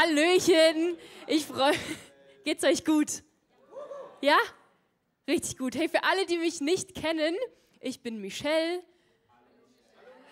Hallöchen, 0.00 0.96
ich 1.26 1.44
freue 1.44 1.74
Geht's 2.44 2.64
euch 2.64 2.86
gut? 2.86 3.22
Ja? 4.22 4.38
Richtig 5.28 5.58
gut. 5.58 5.74
Hey, 5.74 5.90
für 5.90 6.02
alle, 6.04 6.24
die 6.24 6.38
mich 6.38 6.62
nicht 6.62 6.94
kennen, 6.94 7.36
ich 7.80 8.02
bin 8.02 8.18
Michelle. 8.18 8.82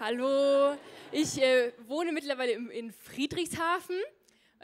Hallo. 0.00 0.74
Ich 1.12 1.42
äh, 1.42 1.74
wohne 1.86 2.12
mittlerweile 2.12 2.52
im, 2.52 2.70
in 2.70 2.92
Friedrichshafen. 2.92 3.96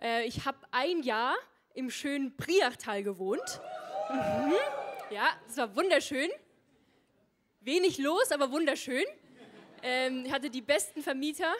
Äh, 0.00 0.24
ich 0.24 0.46
habe 0.46 0.56
ein 0.70 1.02
Jahr 1.02 1.34
im 1.74 1.90
schönen 1.90 2.34
Priachtal 2.38 3.02
gewohnt. 3.02 3.60
Mhm. 4.10 4.54
Ja, 5.10 5.28
es 5.46 5.58
war 5.58 5.76
wunderschön. 5.76 6.30
Wenig 7.60 7.98
los, 7.98 8.32
aber 8.32 8.50
wunderschön. 8.50 9.04
Ähm, 9.82 10.24
ich 10.24 10.32
hatte 10.32 10.48
die 10.48 10.62
besten 10.62 11.02
Vermieter. 11.02 11.52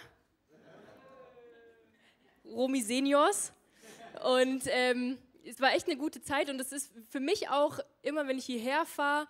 Romy 2.44 2.82
Seniors. 2.82 3.52
Und 4.24 4.62
ähm, 4.66 5.18
es 5.44 5.60
war 5.60 5.74
echt 5.74 5.86
eine 5.86 5.96
gute 5.96 6.22
Zeit 6.22 6.48
und 6.48 6.60
es 6.60 6.72
ist 6.72 6.92
für 7.08 7.20
mich 7.20 7.48
auch 7.48 7.78
immer, 8.02 8.26
wenn 8.26 8.38
ich 8.38 8.46
hierher 8.46 8.86
fahre, 8.86 9.28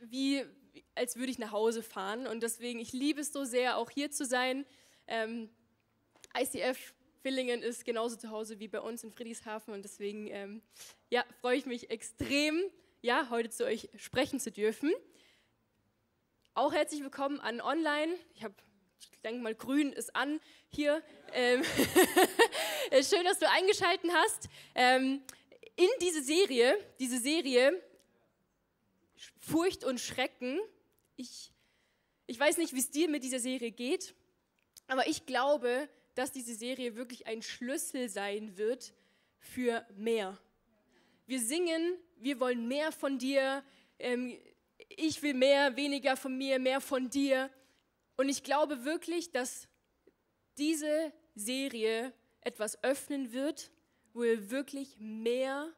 wie 0.00 0.44
als 0.94 1.16
würde 1.16 1.30
ich 1.30 1.38
nach 1.38 1.52
Hause 1.52 1.82
fahren. 1.82 2.26
Und 2.26 2.42
deswegen, 2.42 2.80
ich 2.80 2.92
liebe 2.92 3.20
es 3.20 3.32
so 3.32 3.44
sehr, 3.44 3.76
auch 3.76 3.90
hier 3.90 4.10
zu 4.10 4.24
sein. 4.24 4.64
Ähm, 5.06 5.50
ICF 6.38 6.94
Villingen 7.22 7.60
ist 7.60 7.84
genauso 7.84 8.14
zu 8.14 8.30
Hause 8.30 8.60
wie 8.60 8.68
bei 8.68 8.80
uns 8.80 9.02
in 9.02 9.10
Friedrichshafen 9.10 9.74
und 9.74 9.82
deswegen 9.82 10.28
ähm, 10.28 10.62
ja, 11.10 11.24
freue 11.40 11.56
ich 11.56 11.66
mich 11.66 11.90
extrem, 11.90 12.62
ja, 13.02 13.30
heute 13.30 13.50
zu 13.50 13.64
euch 13.64 13.88
sprechen 13.96 14.38
zu 14.38 14.52
dürfen. 14.52 14.92
Auch 16.54 16.72
herzlich 16.72 17.02
willkommen 17.02 17.40
an 17.40 17.60
Online. 17.60 18.14
Ich 18.34 18.44
habe 18.44 18.54
ich 19.00 19.20
denke 19.22 19.42
mal, 19.42 19.54
grün 19.54 19.92
ist 19.92 20.14
an 20.14 20.40
hier. 20.70 21.02
Ähm 21.32 21.62
Schön, 23.02 23.24
dass 23.24 23.38
du 23.38 23.48
eingeschaltet 23.50 24.10
hast. 24.12 24.48
Ähm, 24.74 25.22
in 25.76 25.88
diese 26.00 26.22
Serie, 26.22 26.76
diese 26.98 27.18
Serie 27.18 27.82
Furcht 29.38 29.84
und 29.84 30.00
Schrecken, 30.00 30.58
ich, 31.16 31.52
ich 32.26 32.38
weiß 32.38 32.58
nicht, 32.58 32.72
wie 32.72 32.80
es 32.80 32.90
dir 32.90 33.08
mit 33.08 33.22
dieser 33.22 33.38
Serie 33.38 33.70
geht, 33.70 34.14
aber 34.88 35.06
ich 35.06 35.26
glaube, 35.26 35.88
dass 36.14 36.32
diese 36.32 36.54
Serie 36.54 36.96
wirklich 36.96 37.26
ein 37.26 37.42
Schlüssel 37.42 38.08
sein 38.08 38.56
wird 38.56 38.92
für 39.38 39.86
mehr. 39.96 40.38
Wir 41.26 41.40
singen, 41.40 41.98
wir 42.16 42.40
wollen 42.40 42.66
mehr 42.68 42.92
von 42.92 43.18
dir, 43.18 43.62
ähm, 43.98 44.36
ich 44.88 45.22
will 45.22 45.34
mehr, 45.34 45.76
weniger 45.76 46.16
von 46.16 46.36
mir, 46.36 46.58
mehr 46.58 46.80
von 46.80 47.10
dir. 47.10 47.50
Und 48.16 48.28
ich 48.28 48.42
glaube 48.42 48.84
wirklich, 48.84 49.30
dass 49.30 49.68
diese 50.58 51.12
Serie 51.34 52.12
etwas 52.40 52.82
öffnen 52.82 53.32
wird, 53.32 53.70
wo 54.14 54.22
wir 54.22 54.50
wirklich 54.50 54.96
mehr 54.98 55.70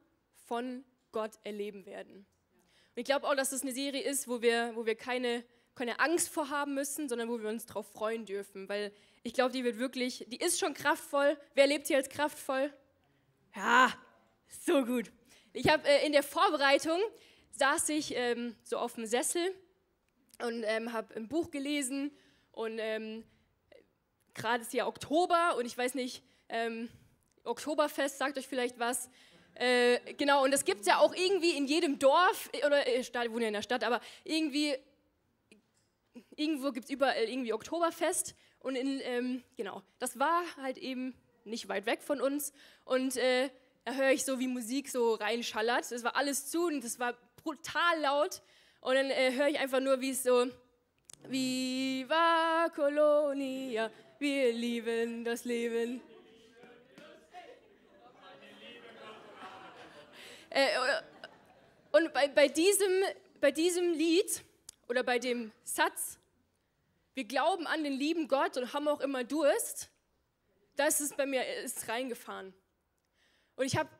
von 0.46 0.84
Gott 1.12 1.32
erleben 1.42 1.86
werden. 1.86 2.18
Und 2.18 3.00
ich 3.00 3.04
glaube 3.04 3.26
auch, 3.26 3.34
dass 3.34 3.50
das 3.50 3.62
eine 3.62 3.72
Serie 3.72 4.02
ist, 4.02 4.28
wo 4.28 4.42
wir, 4.42 4.72
wo 4.74 4.86
wir 4.86 4.94
keine, 4.94 5.44
keine 5.74 5.98
Angst 6.00 6.28
vorhaben 6.28 6.74
müssen, 6.74 7.08
sondern 7.08 7.28
wo 7.28 7.40
wir 7.40 7.48
uns 7.48 7.66
darauf 7.66 7.90
freuen 7.90 8.24
dürfen, 8.24 8.68
weil 8.68 8.92
ich 9.22 9.32
glaube, 9.32 9.52
die 9.52 9.64
wird 9.64 9.78
wirklich, 9.78 10.24
die 10.28 10.38
ist 10.38 10.60
schon 10.60 10.74
kraftvoll. 10.74 11.36
Wer 11.54 11.66
lebt 11.66 11.88
hier 11.88 11.96
als 11.96 12.08
kraftvoll? 12.08 12.72
Ja, 13.54 13.92
so 14.64 14.84
gut. 14.84 15.10
Ich 15.52 15.68
habe 15.68 15.86
äh, 15.88 16.06
in 16.06 16.12
der 16.12 16.22
Vorbereitung 16.22 17.00
saß 17.50 17.88
ich 17.88 18.14
ähm, 18.14 18.54
so 18.62 18.78
auf 18.78 18.94
dem 18.94 19.06
Sessel 19.06 19.54
und 20.40 20.62
ähm, 20.64 20.92
habe 20.92 21.16
ein 21.16 21.28
Buch 21.28 21.50
gelesen 21.50 22.12
und 22.58 22.80
ähm, 22.80 23.22
gerade 24.34 24.62
ist 24.62 24.72
ja 24.72 24.88
Oktober 24.88 25.54
und 25.56 25.64
ich 25.64 25.78
weiß 25.78 25.94
nicht, 25.94 26.24
ähm, 26.48 26.88
Oktoberfest 27.44 28.18
sagt 28.18 28.36
euch 28.36 28.48
vielleicht 28.48 28.80
was. 28.80 29.08
Äh, 29.54 30.00
genau, 30.14 30.42
und 30.42 30.50
das 30.50 30.64
gibt 30.64 30.80
es 30.80 30.88
ja 30.88 30.98
auch 30.98 31.14
irgendwie 31.14 31.52
in 31.52 31.66
jedem 31.66 32.00
Dorf, 32.00 32.50
oder 32.66 32.84
äh, 32.84 32.98
ich 32.98 33.14
wohne 33.14 33.42
ja 33.42 33.48
in 33.48 33.54
der 33.54 33.62
Stadt, 33.62 33.84
aber 33.84 34.00
irgendwie, 34.24 34.74
irgendwo 36.34 36.72
gibt 36.72 36.86
es 36.86 36.90
überall 36.90 37.28
irgendwie 37.28 37.52
Oktoberfest. 37.52 38.34
Und 38.58 38.74
in, 38.74 39.00
ähm, 39.04 39.44
genau, 39.56 39.84
das 40.00 40.18
war 40.18 40.42
halt 40.56 40.78
eben 40.78 41.14
nicht 41.44 41.68
weit 41.68 41.86
weg 41.86 42.02
von 42.02 42.20
uns. 42.20 42.52
Und 42.84 43.16
äh, 43.18 43.50
da 43.84 43.92
höre 43.92 44.10
ich 44.10 44.24
so, 44.24 44.40
wie 44.40 44.48
Musik 44.48 44.88
so 44.88 45.14
reinschallert. 45.14 45.92
Es 45.92 46.02
war 46.02 46.16
alles 46.16 46.50
zu 46.50 46.66
und 46.66 46.82
es 46.82 46.98
war 46.98 47.16
brutal 47.36 48.00
laut. 48.00 48.42
Und 48.80 48.96
dann 48.96 49.10
äh, 49.10 49.32
höre 49.36 49.46
ich 49.46 49.60
einfach 49.60 49.78
nur, 49.78 50.00
wie 50.00 50.10
es 50.10 50.24
so, 50.24 50.50
Viva 51.26 52.68
Colonia, 52.74 53.90
wir 54.18 54.52
lieben 54.52 55.24
das 55.24 55.44
Leben. 55.44 56.00
Äh, 60.50 60.68
und 61.92 62.12
bei, 62.12 62.28
bei, 62.28 62.48
diesem, 62.48 63.04
bei 63.40 63.50
diesem 63.50 63.92
Lied 63.92 64.42
oder 64.88 65.02
bei 65.02 65.18
dem 65.18 65.52
Satz, 65.64 66.18
wir 67.14 67.24
glauben 67.24 67.66
an 67.66 67.84
den 67.84 67.92
lieben 67.92 68.28
Gott 68.28 68.56
und 68.56 68.72
haben 68.72 68.88
auch 68.88 69.00
immer 69.00 69.24
Durst, 69.24 69.90
da 70.76 70.86
ist 70.86 71.16
bei 71.16 71.26
mir 71.26 71.44
ist 71.64 71.88
reingefahren. 71.88 72.54
Und 73.56 73.66
ich 73.66 73.76
habe 73.76 73.90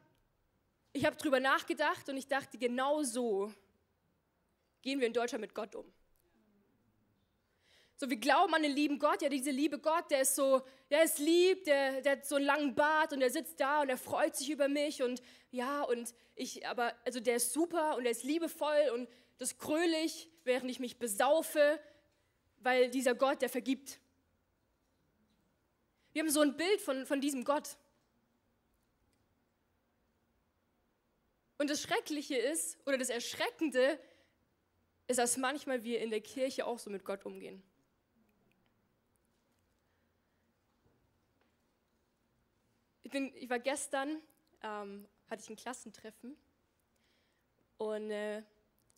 ich 0.93 1.05
hab 1.05 1.19
drüber 1.19 1.41
nachgedacht 1.41 2.09
und 2.09 2.17
ich 2.17 2.27
dachte, 2.27 2.59
genau 2.59 3.03
so 3.03 3.53
gehen 4.83 5.00
wir 5.00 5.06
in 5.06 5.12
Deutschland 5.12 5.43
mit 5.43 5.55
Gott 5.55 5.75
um. 5.75 5.93
So, 8.00 8.09
wir 8.09 8.16
glauben 8.16 8.54
an 8.54 8.62
den 8.62 8.70
lieben 8.70 9.00
Gott, 9.00 9.22
ja, 9.22 9.28
diese 9.28 9.50
liebe 9.50 9.81
Gott, 9.81 10.09
der 10.12 10.20
ist 10.20 10.36
so, 10.36 10.62
der 10.88 11.03
ist 11.03 11.19
lieb, 11.19 11.64
der, 11.64 12.00
der 12.00 12.12
hat 12.12 12.26
so 12.26 12.36
einen 12.36 12.44
langen 12.44 12.75
Bart 12.76 13.12
und 13.12 13.19
der 13.19 13.28
sitzt 13.28 13.59
da 13.59 13.81
und 13.82 13.88
er 13.88 13.98
freut 13.98 14.36
sich 14.36 14.50
über 14.50 14.69
mich 14.69 15.03
und 15.03 15.20
ja, 15.50 15.82
und 15.82 16.14
ich, 16.37 16.64
aber, 16.64 16.94
also 17.04 17.19
der 17.19 17.34
ist 17.34 17.53
super 17.53 17.97
und 17.97 18.04
der 18.04 18.12
ist 18.12 18.22
liebevoll 18.22 18.92
und 18.94 19.08
das 19.38 19.58
krölich, 19.58 20.31
während 20.44 20.70
ich 20.70 20.78
mich 20.78 21.00
besaufe, 21.00 21.81
weil 22.58 22.88
dieser 22.88 23.16
Gott, 23.16 23.42
der 23.42 23.48
vergibt. 23.48 23.98
Wir 26.12 26.22
haben 26.22 26.31
so 26.31 26.41
ein 26.41 26.56
Bild 26.56 26.81
von, 26.81 27.04
von 27.04 27.20
diesem 27.20 27.42
Gott. 27.42 27.76
Und 31.58 31.69
das 31.69 31.82
Schreckliche 31.82 32.37
ist, 32.37 32.78
oder 32.87 32.97
das 32.97 33.10
Erschreckende, 33.10 33.98
ist, 35.08 35.19
dass 35.19 35.37
manchmal 35.37 35.82
wir 35.82 35.98
in 36.00 36.10
der 36.10 36.20
Kirche 36.20 36.64
auch 36.64 36.78
so 36.78 36.91
mit 36.91 37.04
Gott 37.04 37.26
umgehen. 37.26 37.60
Ich, 43.08 43.12
bin, 43.12 43.32
ich 43.36 43.48
war 43.48 43.58
gestern, 43.58 44.20
ähm, 44.62 45.08
hatte 45.30 45.42
ich 45.42 45.48
ein 45.48 45.56
Klassentreffen 45.56 46.36
und 47.78 48.10
äh, 48.10 48.42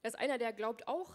da 0.02 0.08
ist 0.08 0.18
einer, 0.18 0.36
der 0.36 0.52
glaubt 0.52 0.88
auch. 0.88 1.12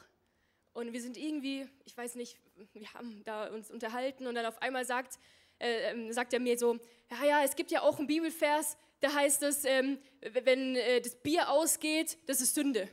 Und 0.72 0.94
wir 0.94 1.02
sind 1.02 1.18
irgendwie, 1.18 1.68
ich 1.84 1.98
weiß 1.98 2.16
nicht, 2.16 2.40
wir 2.72 2.94
haben 2.94 3.22
da 3.26 3.50
uns 3.54 3.70
unterhalten 3.70 4.28
und 4.28 4.36
dann 4.36 4.46
auf 4.46 4.62
einmal 4.62 4.86
sagt, 4.86 5.20
äh, 5.60 5.92
ähm, 5.92 6.14
sagt 6.14 6.32
er 6.32 6.40
mir 6.40 6.58
so, 6.58 6.80
ja, 7.12 7.26
ja, 7.26 7.44
es 7.44 7.58
gibt 7.58 7.70
ja 7.70 7.82
auch 7.82 7.98
einen 7.98 8.08
Bibelvers, 8.08 8.78
da 9.02 9.14
heißt 9.14 9.44
es, 9.44 9.66
ähm, 9.66 10.00
wenn 10.22 10.78
äh, 10.78 11.02
das 11.02 11.16
Bier 11.16 11.50
ausgeht, 11.50 12.18
das 12.28 12.40
ist 12.40 12.56
Sünde. 12.56 12.86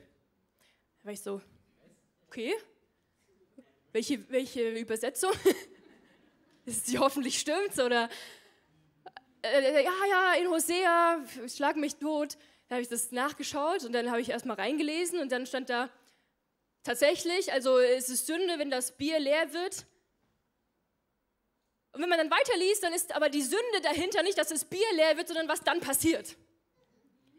Da 0.98 1.04
war 1.04 1.12
ich 1.12 1.20
so, 1.20 1.40
okay, 2.26 2.52
welche, 3.92 4.28
welche 4.30 4.68
Übersetzung? 4.68 5.30
ist 6.64 6.88
die 6.88 6.98
hoffentlich 6.98 7.38
stimmt 7.38 7.78
oder 7.78 8.08
äh, 9.42 9.84
ja, 9.84 9.92
ja, 10.08 10.34
in 10.34 10.48
Hosea, 10.48 11.24
schlag 11.48 11.76
mich 11.76 11.96
tot. 11.96 12.36
Da 12.68 12.76
habe 12.76 12.82
ich 12.82 12.88
das 12.88 13.10
nachgeschaut 13.10 13.84
und 13.84 13.92
dann 13.92 14.10
habe 14.10 14.20
ich 14.20 14.30
erstmal 14.30 14.56
reingelesen 14.56 15.18
und 15.20 15.30
dann 15.30 15.46
stand 15.46 15.68
da 15.68 15.90
tatsächlich, 16.82 17.52
also 17.52 17.78
es 17.78 18.08
ist 18.08 18.26
Sünde, 18.26 18.58
wenn 18.58 18.70
das 18.70 18.96
Bier 18.96 19.18
leer 19.18 19.52
wird. 19.52 19.86
Und 21.92 22.00
wenn 22.00 22.08
man 22.08 22.18
dann 22.18 22.30
weiterliest, 22.30 22.82
dann 22.82 22.94
ist 22.94 23.14
aber 23.14 23.28
die 23.28 23.42
Sünde 23.42 23.80
dahinter 23.82 24.22
nicht, 24.22 24.38
dass 24.38 24.48
das 24.48 24.64
Bier 24.64 24.86
leer 24.94 25.16
wird, 25.16 25.28
sondern 25.28 25.48
was 25.48 25.60
dann 25.60 25.80
passiert. 25.80 26.36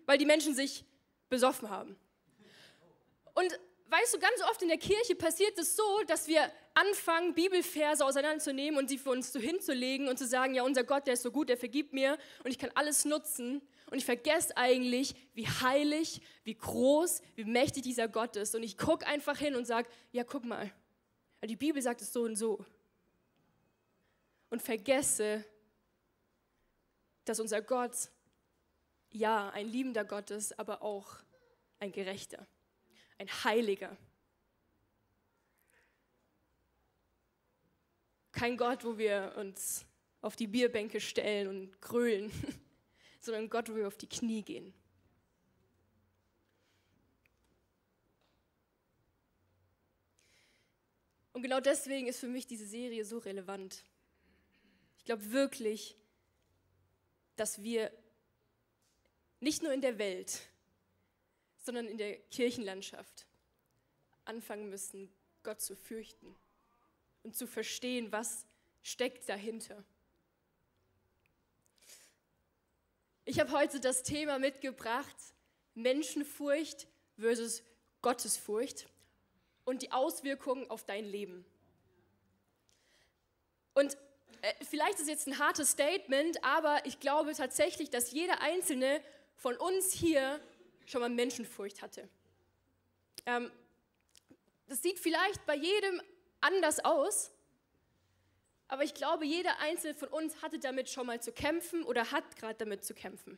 Weil 0.06 0.18
die 0.18 0.26
Menschen 0.26 0.54
sich 0.54 0.86
besoffen 1.30 1.70
haben. 1.70 1.98
Und 3.34 3.60
weißt 3.88 4.14
du, 4.14 4.20
ganz 4.20 4.42
oft 4.44 4.62
in 4.62 4.68
der 4.68 4.78
Kirche 4.78 5.16
passiert 5.16 5.58
es 5.58 5.76
so, 5.76 6.04
dass 6.06 6.28
wir 6.28 6.52
anfangen, 6.74 7.34
Bibelverse 7.34 8.06
auseinanderzunehmen 8.06 8.80
und 8.80 8.90
sie 8.90 8.98
für 8.98 9.12
uns 9.12 9.32
so 9.32 9.40
hinzulegen 9.40 10.08
und 10.08 10.18
zu 10.18 10.26
sagen, 10.26 10.54
ja, 10.56 10.64
unser 10.64 10.84
Gott, 10.84 11.08
der 11.08 11.14
ist 11.14 11.24
so 11.24 11.32
gut, 11.32 11.50
der 11.50 11.58
vergibt 11.58 11.94
mir 11.94 12.18
und 12.44 12.52
ich 12.52 12.58
kann 12.58 12.72
alles 12.76 13.06
nutzen. 13.06 13.62
Und 13.92 14.00
ich 14.00 14.06
vergesse 14.06 14.58
eigentlich, 14.58 15.16
wie 15.36 15.48
heilig, 15.48 16.22
wie 16.44 16.56
groß, 16.56 17.22
wie 17.36 17.44
mächtig 17.44 17.84
dieser 17.84 18.08
Gott 18.08 18.36
ist. 18.36 18.56
Und 18.56 18.64
ich 18.64 18.76
gucke 18.76 19.06
einfach 19.06 19.38
hin 19.38 19.56
und 19.56 19.66
sage, 19.66 19.88
ja, 20.12 20.24
guck 20.24 20.46
mal, 20.46 20.72
die 21.44 21.56
Bibel 21.56 21.80
sagt 21.80 22.02
es 22.02 22.12
so 22.12 22.24
und 22.24 22.36
so. 22.36 22.66
Und 24.50 24.64
vergesse, 24.64 25.46
dass 27.26 27.40
unser 27.40 27.62
Gott, 27.62 28.10
ja, 29.12 29.50
ein 29.52 29.68
liebender 29.68 30.06
Gott 30.06 30.32
ist, 30.32 30.58
aber 30.58 30.82
auch 30.82 31.18
ein 31.80 31.92
gerechter 31.92 32.48
ein 33.18 33.44
Heiliger. 33.44 33.96
Kein 38.44 38.58
Gott, 38.58 38.84
wo 38.84 38.98
wir 38.98 39.36
uns 39.38 39.86
auf 40.20 40.36
die 40.36 40.48
Bierbänke 40.48 41.00
stellen 41.00 41.48
und 41.48 41.82
grölen, 41.82 42.30
sondern 43.22 43.50
Gott, 43.50 43.70
wo 43.70 43.76
wir 43.78 43.88
auf 43.88 43.96
die 43.96 44.10
Knie 44.10 44.44
gehen. 44.44 44.74
Und 51.32 51.42
genau 51.42 51.62
deswegen 51.62 52.08
ist 52.08 52.20
für 52.20 52.28
mich 52.28 52.46
diese 52.46 52.68
Serie 52.68 53.06
so 53.06 53.20
relevant. 53.20 53.86
Ich 54.98 55.06
glaube 55.06 55.32
wirklich, 55.32 55.96
dass 57.38 57.64
wir 57.64 57.94
nicht 59.40 59.64
nur 59.64 59.72
in 59.72 59.80
der 59.80 59.98
Welt, 59.98 60.50
sondern 61.60 61.88
in 61.88 61.98
der 61.98 62.18
Kirchenlandschaft 62.18 63.26
anfangen 64.26 64.70
müssen, 64.70 65.10
Gott 65.44 65.62
zu 65.62 65.78
fürchten 65.78 66.36
und 67.24 67.36
zu 67.36 67.48
verstehen, 67.48 68.12
was 68.12 68.46
steckt 68.82 69.28
dahinter. 69.28 69.84
Ich 73.26 73.40
habe 73.40 73.52
heute 73.52 73.80
das 73.80 74.04
Thema 74.04 74.38
mitgebracht, 74.38 75.16
Menschenfurcht 75.76 76.88
versus 77.18 77.64
Gottesfurcht 78.02 78.88
und 79.64 79.82
die 79.82 79.92
Auswirkungen 79.92 80.70
auf 80.70 80.84
dein 80.84 81.06
Leben. 81.06 81.46
Und 83.74 83.98
äh, 84.42 84.54
vielleicht 84.66 85.00
ist 85.00 85.08
jetzt 85.08 85.28
ein 85.28 85.40
hartes 85.40 85.72
Statement, 85.72 86.44
aber 86.44 86.86
ich 86.86 87.00
glaube 87.00 87.34
tatsächlich, 87.34 87.90
dass 87.90 88.12
jeder 88.12 88.42
einzelne 88.42 89.02
von 89.38 89.56
uns 89.56 89.94
hier 89.94 90.40
schon 90.86 91.00
mal 91.00 91.10
Menschenfurcht 91.10 91.82
hatte. 91.82 92.08
Ähm, 93.26 93.50
das 94.68 94.82
sieht 94.82 95.00
vielleicht 95.00 95.46
bei 95.46 95.56
jedem 95.56 96.02
anders 96.44 96.84
aus, 96.84 97.32
aber 98.68 98.84
ich 98.84 98.94
glaube, 98.94 99.26
jeder 99.26 99.60
einzelne 99.60 99.94
von 99.94 100.10
uns 100.10 100.42
hatte 100.42 100.60
damit 100.60 100.90
schon 100.90 101.06
mal 101.06 101.22
zu 101.22 101.32
kämpfen 101.32 101.84
oder 101.84 102.12
hat 102.12 102.36
gerade 102.38 102.56
damit 102.56 102.84
zu 102.84 102.94
kämpfen. 102.94 103.38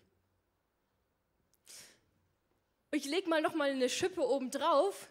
Ich 2.91 3.05
lege 3.05 3.27
mal 3.27 3.41
noch 3.41 3.53
mal 3.53 3.69
eine 3.69 3.89
Schippe 3.89 4.25
oben 4.25 4.49
drauf. 4.51 5.09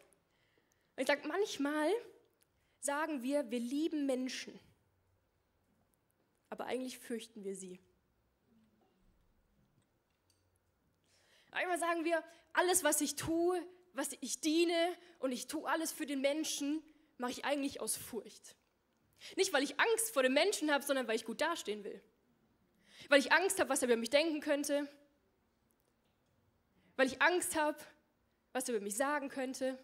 Und 0.97 1.03
ich 1.03 1.07
sage, 1.07 1.29
manchmal 1.29 1.91
sagen 2.81 3.23
wir, 3.23 3.51
wir 3.51 3.61
lieben 3.61 4.07
Menschen, 4.07 4.59
aber 6.49 6.67
eigentlich 6.67 6.99
fürchten 6.99 7.45
wir 7.45 7.57
sie. 7.57 7.81
Einmal 11.51 11.79
sagen 11.79 12.05
wir, 12.05 12.25
alles, 12.53 12.83
was 12.83 13.01
ich 13.01 13.17
tue, 13.17 13.61
was 13.93 14.11
ich 14.21 14.41
diene 14.41 14.97
und 15.19 15.33
ich 15.33 15.47
tue 15.47 15.69
alles 15.69 15.93
für 15.93 16.07
den 16.07 16.21
Menschen, 16.21 16.83
mache 17.19 17.33
ich 17.33 17.45
eigentlich 17.45 17.81
aus 17.81 17.97
Furcht. 17.97 18.57
Nicht, 19.37 19.53
weil 19.53 19.63
ich 19.63 19.79
Angst 19.81 20.13
vor 20.13 20.23
dem 20.23 20.35
Menschen 20.35 20.71
habe, 20.71 20.85
sondern 20.85 21.09
weil 21.09 21.17
ich 21.17 21.25
gut 21.25 21.41
dastehen 21.41 21.85
will. 21.85 22.01
Weil 23.09 23.21
ich 23.21 23.33
Angst 23.33 23.59
habe, 23.59 23.71
was 23.71 23.83
er 23.83 23.89
über 23.89 23.97
mich 23.97 24.11
denken 24.11 24.41
könnte. 24.41 24.89
Weil 26.97 27.07
ich 27.07 27.21
Angst 27.23 27.57
habe, 27.57 27.79
was 28.53 28.69
er 28.69 28.75
über 28.75 28.85
mich 28.85 28.97
sagen 28.97 29.29
könnte. 29.29 29.79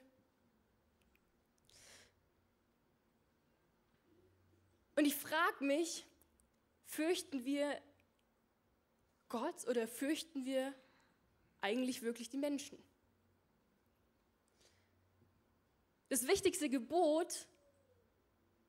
Und 4.96 5.06
ich 5.06 5.14
frage 5.14 5.64
mich, 5.64 6.04
fürchten 6.84 7.44
wir 7.44 7.80
Gott 9.28 9.66
oder 9.66 9.88
fürchten 9.88 10.44
wir 10.44 10.74
eigentlich 11.60 12.02
wirklich 12.02 12.28
die 12.28 12.36
Menschen? 12.36 12.78
Das 16.10 16.26
wichtigste 16.26 16.68
Gebot 16.68 17.46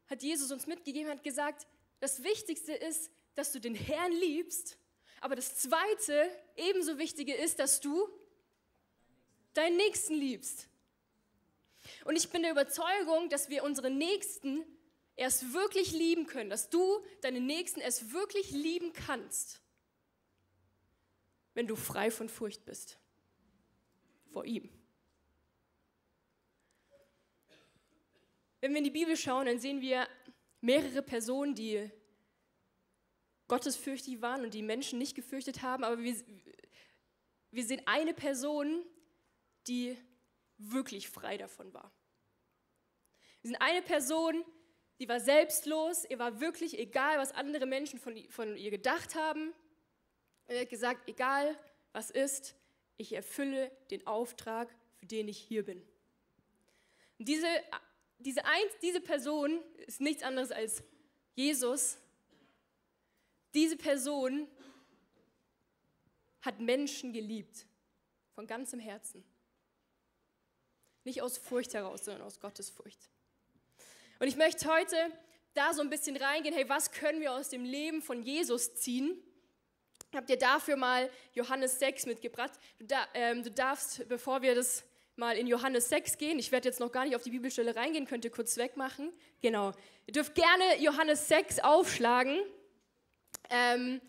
hat 0.08 0.24
Jesus 0.24 0.52
uns 0.52 0.68
mitgegeben, 0.68 1.10
hat 1.10 1.24
gesagt, 1.24 1.68
das 2.00 2.24
Wichtigste 2.24 2.72
ist, 2.74 3.12
dass 3.36 3.52
du 3.52 3.60
den 3.60 3.76
Herrn 3.76 4.12
liebst, 4.12 4.78
aber 5.22 5.36
das 5.36 5.58
Zweite, 5.58 6.30
ebenso 6.56 6.98
Wichtige 6.98 7.34
ist, 7.34 7.60
dass 7.60 7.82
du 7.82 8.08
deinen 9.54 9.76
Nächsten 9.76 10.14
liebst. 10.14 10.68
Und 12.06 12.16
ich 12.16 12.30
bin 12.30 12.44
der 12.44 12.52
Überzeugung, 12.52 13.30
dass 13.30 13.50
wir 13.50 13.64
unsere 13.64 13.90
Nächsten 13.90 14.64
erst 15.16 15.54
wirklich 15.54 15.92
lieben 15.94 16.28
können, 16.28 16.50
dass 16.52 16.70
du 16.70 17.04
deinen 17.22 17.48
Nächsten 17.48 17.80
erst 17.80 18.14
wirklich 18.14 18.52
lieben 18.52 18.94
kannst, 18.94 19.62
wenn 21.56 21.66
du 21.66 21.76
frei 21.76 22.12
von 22.12 22.30
Furcht 22.30 22.66
bist 22.66 23.00
vor 24.32 24.46
ihm. 24.46 24.70
Wenn 28.62 28.72
wir 28.72 28.78
in 28.78 28.84
die 28.84 28.92
Bibel 28.92 29.18
schauen, 29.18 29.48
dann 29.48 29.60
sehen 29.60 29.82
wir 29.82 30.08
mehrere 30.62 31.02
Personen, 31.02 31.56
die 31.56 31.90
gottesfürchtig 33.48 34.22
waren 34.22 34.44
und 34.44 34.54
die 34.54 34.62
Menschen 34.62 35.00
nicht 35.00 35.16
gefürchtet 35.16 35.64
haben, 35.64 35.84
aber 35.84 36.00
wir, 36.00 36.16
wir 37.50 37.66
sehen 37.66 37.82
eine 37.86 38.14
Person, 38.14 38.86
die 39.68 39.98
wirklich 40.58 41.10
frei 41.10 41.38
davon 41.38 41.74
war. 41.74 41.92
Wir 43.42 43.50
sehen 43.50 43.60
eine 43.60 43.82
Person, 43.82 44.46
die 45.00 45.10
war 45.10 45.20
selbstlos, 45.20 46.06
ihr 46.08 46.20
war 46.20 46.40
wirklich 46.40 46.78
egal, 46.78 47.18
was 47.18 47.32
andere 47.32 47.66
Menschen 47.66 48.00
von, 48.00 48.16
von 48.30 48.56
ihr 48.56 48.70
gedacht 48.70 49.16
haben. 49.16 49.52
Er 50.46 50.62
hat 50.62 50.70
gesagt, 50.70 51.10
egal 51.10 51.58
was 51.94 52.12
ist, 52.12 52.56
ich 52.98 53.14
erfülle 53.14 53.72
den 53.90 54.06
Auftrag, 54.06 54.74
für 54.98 55.08
den 55.08 55.28
ich 55.28 55.40
hier 55.40 55.66
bin. 55.66 55.82
Und 57.18 57.28
diese 57.28 57.48
diese, 58.22 58.46
ein, 58.46 58.64
diese 58.82 59.02
Person 59.02 59.62
ist 59.88 60.02
nichts 60.02 60.24
anderes 60.24 60.52
als 60.52 60.84
Jesus. 61.36 61.98
Diese 63.54 63.78
Person 63.78 64.48
hat 66.42 66.60
Menschen 66.60 67.14
geliebt, 67.14 67.66
von 68.34 68.48
ganzem 68.48 68.80
Herzen. 68.80 69.24
Nicht 71.04 71.22
aus 71.22 71.38
Furcht 71.38 71.74
heraus, 71.74 72.06
sondern 72.06 72.24
aus 72.24 72.40
Gottes 72.40 72.70
Furcht. 72.70 73.10
Und 74.20 74.28
ich 74.28 74.36
möchte 74.36 74.72
heute 74.72 74.96
da 75.54 75.74
so 75.74 75.82
ein 75.82 75.90
bisschen 75.90 76.16
reingehen, 76.16 76.54
hey, 76.54 76.70
was 76.70 76.92
können 76.92 77.20
wir 77.20 77.34
aus 77.34 77.50
dem 77.50 77.66
Leben 77.66 78.02
von 78.02 78.24
Jesus 78.24 78.76
ziehen? 78.76 79.22
Habt 80.14 80.30
ihr 80.30 80.38
dafür 80.38 80.76
mal 80.76 81.10
Johannes 81.34 81.80
6 81.80 82.06
mitgebracht? 82.06 82.52
Du, 82.78 82.86
da, 82.86 83.08
ähm, 83.14 83.44
du 83.44 83.52
darfst, 83.52 84.08
bevor 84.08 84.42
wir 84.42 84.56
das 84.56 84.84
mal 85.16 85.38
in 85.38 85.48
Johannes 85.48 85.90
6 85.90 86.18
gehen. 86.18 86.40
Ich 86.40 86.52
werde 86.52 86.70
jetzt 86.70 86.80
noch 86.80 86.92
gar 86.92 87.06
nicht 87.06 87.16
auf 87.16 87.24
die 87.24 87.32
Bibelstelle 87.32 87.76
reingehen, 87.76 88.06
könnt 88.06 88.26
ihr 88.26 88.32
kurz 88.32 88.58
wegmachen. 88.58 89.12
Genau. 89.42 89.72
Ihr 90.08 90.14
dürft 90.14 90.36
gerne 90.36 90.80
Johannes 90.80 91.28
6 91.28 91.60
aufschlagen. 91.60 92.40
Ähm, 93.50 94.02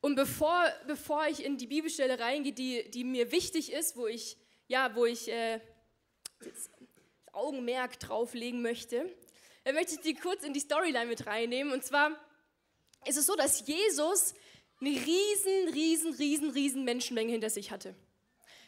und 0.00 0.14
bevor, 0.14 0.64
bevor 0.86 1.26
ich 1.26 1.44
in 1.44 1.58
die 1.58 1.66
Bibelstelle 1.66 2.18
reingehe, 2.18 2.52
die, 2.52 2.90
die 2.90 3.04
mir 3.04 3.32
wichtig 3.32 3.72
ist, 3.72 3.96
wo 3.96 4.06
ich, 4.06 4.38
ja, 4.66 4.94
wo 4.94 5.04
ich 5.04 5.28
äh, 5.28 5.60
das 6.40 6.70
Augenmerk 7.32 8.00
drauflegen 8.00 8.62
möchte, 8.62 9.14
dann 9.64 9.74
möchte 9.74 9.94
ich 9.94 10.00
die 10.00 10.14
kurz 10.14 10.42
in 10.42 10.54
die 10.54 10.60
Storyline 10.60 11.06
mit 11.06 11.26
reinnehmen. 11.26 11.72
Und 11.72 11.84
zwar 11.84 12.18
ist 13.06 13.18
es 13.18 13.26
so, 13.26 13.36
dass 13.36 13.66
Jesus 13.66 14.34
eine 14.80 14.90
riesen, 14.90 15.68
riesen, 15.74 16.14
riesen, 16.14 16.50
riesen 16.50 16.84
Menschenmenge 16.84 17.32
hinter 17.32 17.50
sich 17.50 17.70
hatte. 17.70 17.94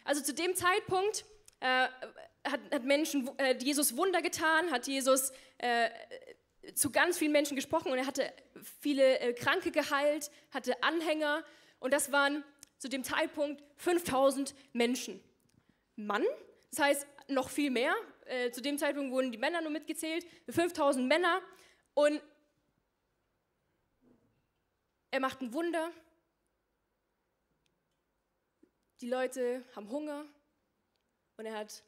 Also 0.04 0.22
zu 0.22 0.34
dem 0.34 0.54
Zeitpunkt 0.54 1.24
äh, 1.60 1.88
hat, 2.44 2.60
hat, 2.72 2.84
Menschen, 2.84 3.30
äh, 3.38 3.56
Jesus 3.58 3.96
Wunder 3.96 4.20
getan, 4.22 4.70
hat 4.70 4.86
Jesus 4.86 5.32
äh, 5.58 5.90
zu 6.74 6.90
ganz 6.90 7.18
vielen 7.18 7.32
Menschen 7.32 7.56
gesprochen 7.56 7.92
und 7.92 7.98
er 7.98 8.06
hatte 8.06 8.32
viele 8.80 9.18
äh, 9.20 9.32
Kranke 9.32 9.70
geheilt, 9.70 10.30
hatte 10.50 10.82
Anhänger 10.82 11.44
und 11.80 11.92
das 11.92 12.12
waren 12.12 12.44
zu 12.78 12.88
dem 12.88 13.04
Zeitpunkt 13.04 13.62
5000 13.76 14.54
Menschen. 14.72 15.22
Mann, 15.96 16.24
das 16.70 16.80
heißt 16.80 17.06
noch 17.28 17.48
viel 17.48 17.70
mehr. 17.70 17.94
Äh, 18.26 18.50
zu 18.50 18.60
dem 18.60 18.78
Zeitpunkt 18.78 19.12
wurden 19.12 19.30
die 19.30 19.38
Männer 19.38 19.60
nur 19.60 19.70
mitgezählt, 19.70 20.26
5000 20.48 21.06
Männer 21.06 21.40
und 21.94 22.20
er 25.10 25.20
macht 25.20 25.42
ein 25.42 25.52
Wunder, 25.52 25.90
die 29.02 29.08
Leute 29.08 29.64
haben 29.74 29.90
Hunger 29.90 30.24
und 31.36 31.44
er 31.44 31.58
hat 31.58 31.82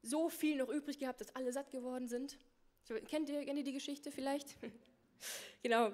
so 0.00 0.30
viel 0.30 0.56
noch 0.56 0.70
übrig 0.70 0.98
gehabt, 0.98 1.20
dass 1.20 1.34
alle 1.36 1.52
satt 1.52 1.70
geworden 1.70 2.08
sind. 2.08 2.38
Kennt 3.06 3.28
ihr, 3.28 3.44
kennt 3.44 3.58
ihr 3.58 3.64
die 3.64 3.72
Geschichte 3.72 4.10
vielleicht? 4.10 4.56
genau. 5.62 5.92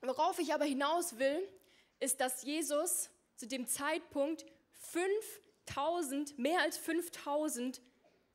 Worauf 0.00 0.38
ich 0.38 0.54
aber 0.54 0.64
hinaus 0.64 1.18
will, 1.18 1.46
ist, 2.00 2.20
dass 2.20 2.42
Jesus 2.42 3.10
zu 3.36 3.46
dem 3.46 3.66
Zeitpunkt 3.66 4.46
5000, 4.70 6.38
mehr 6.38 6.60
als 6.60 6.78
5000 6.78 7.82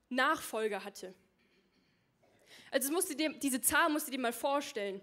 Nachfolger 0.09 0.83
hatte. 0.83 1.15
Also 2.71 2.91
musst 2.91 3.17
dir, 3.19 3.33
diese 3.33 3.61
Zahl 3.61 3.89
musst 3.89 4.07
du 4.07 4.11
dir 4.11 4.19
mal 4.19 4.33
vorstellen. 4.33 5.01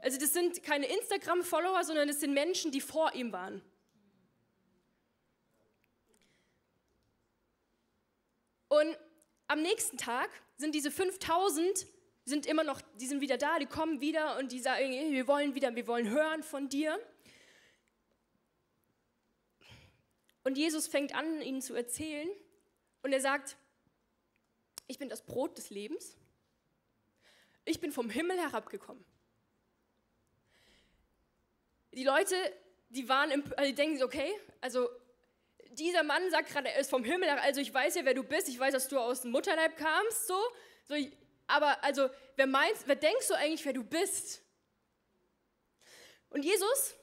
Also 0.00 0.18
das 0.18 0.34
sind 0.34 0.62
keine 0.62 0.86
Instagram-Follower, 0.86 1.84
sondern 1.84 2.08
das 2.08 2.20
sind 2.20 2.34
Menschen, 2.34 2.70
die 2.70 2.82
vor 2.82 3.14
ihm 3.14 3.32
waren. 3.32 3.62
Und 8.74 8.98
am 9.46 9.62
nächsten 9.62 9.96
Tag 9.98 10.28
sind 10.56 10.74
diese 10.74 10.90
5000 10.90 11.86
sind 12.24 12.46
immer 12.46 12.64
noch, 12.64 12.80
die 12.98 13.06
sind 13.06 13.20
wieder 13.20 13.38
da, 13.38 13.60
die 13.60 13.66
kommen 13.66 14.00
wieder 14.00 14.36
und 14.38 14.50
die 14.50 14.58
sagen, 14.58 14.90
wir 14.90 15.28
wollen 15.28 15.54
wieder, 15.54 15.76
wir 15.76 15.86
wollen 15.86 16.08
hören 16.08 16.42
von 16.42 16.68
dir. 16.68 16.98
Und 20.42 20.58
Jesus 20.58 20.88
fängt 20.88 21.14
an, 21.14 21.40
ihnen 21.42 21.62
zu 21.62 21.74
erzählen 21.74 22.28
und 23.02 23.12
er 23.12 23.20
sagt, 23.20 23.56
ich 24.88 24.98
bin 24.98 25.08
das 25.08 25.24
Brot 25.24 25.56
des 25.56 25.70
Lebens. 25.70 26.16
Ich 27.66 27.80
bin 27.80 27.92
vom 27.92 28.10
Himmel 28.10 28.38
herabgekommen. 28.38 29.04
Die 31.92 32.04
Leute, 32.04 32.34
die 32.88 33.08
waren, 33.08 33.30
im, 33.30 33.44
also 33.56 33.70
die 33.70 33.74
denken, 33.74 34.02
okay, 34.02 34.32
also 34.60 34.88
dieser 35.74 36.02
Mann 36.02 36.30
sagt 36.30 36.50
gerade, 36.50 36.68
er 36.68 36.80
ist 36.80 36.90
vom 36.90 37.04
Himmel, 37.04 37.28
also 37.28 37.60
ich 37.60 37.72
weiß 37.72 37.94
ja, 37.96 38.04
wer 38.04 38.14
du 38.14 38.22
bist, 38.22 38.48
ich 38.48 38.58
weiß, 38.58 38.72
dass 38.72 38.88
du 38.88 38.98
aus 38.98 39.22
dem 39.22 39.30
Mutterleib 39.30 39.76
kamst, 39.76 40.26
so, 40.26 40.38
so 40.84 40.94
aber 41.46 41.82
also, 41.84 42.08
wer 42.36 42.46
meinst, 42.46 42.86
wer 42.86 42.96
denkst 42.96 43.28
du 43.28 43.34
eigentlich, 43.34 43.64
wer 43.64 43.72
du 43.72 43.84
bist? 43.84 44.42
Und 46.30 46.42
Jesus, 46.44 46.94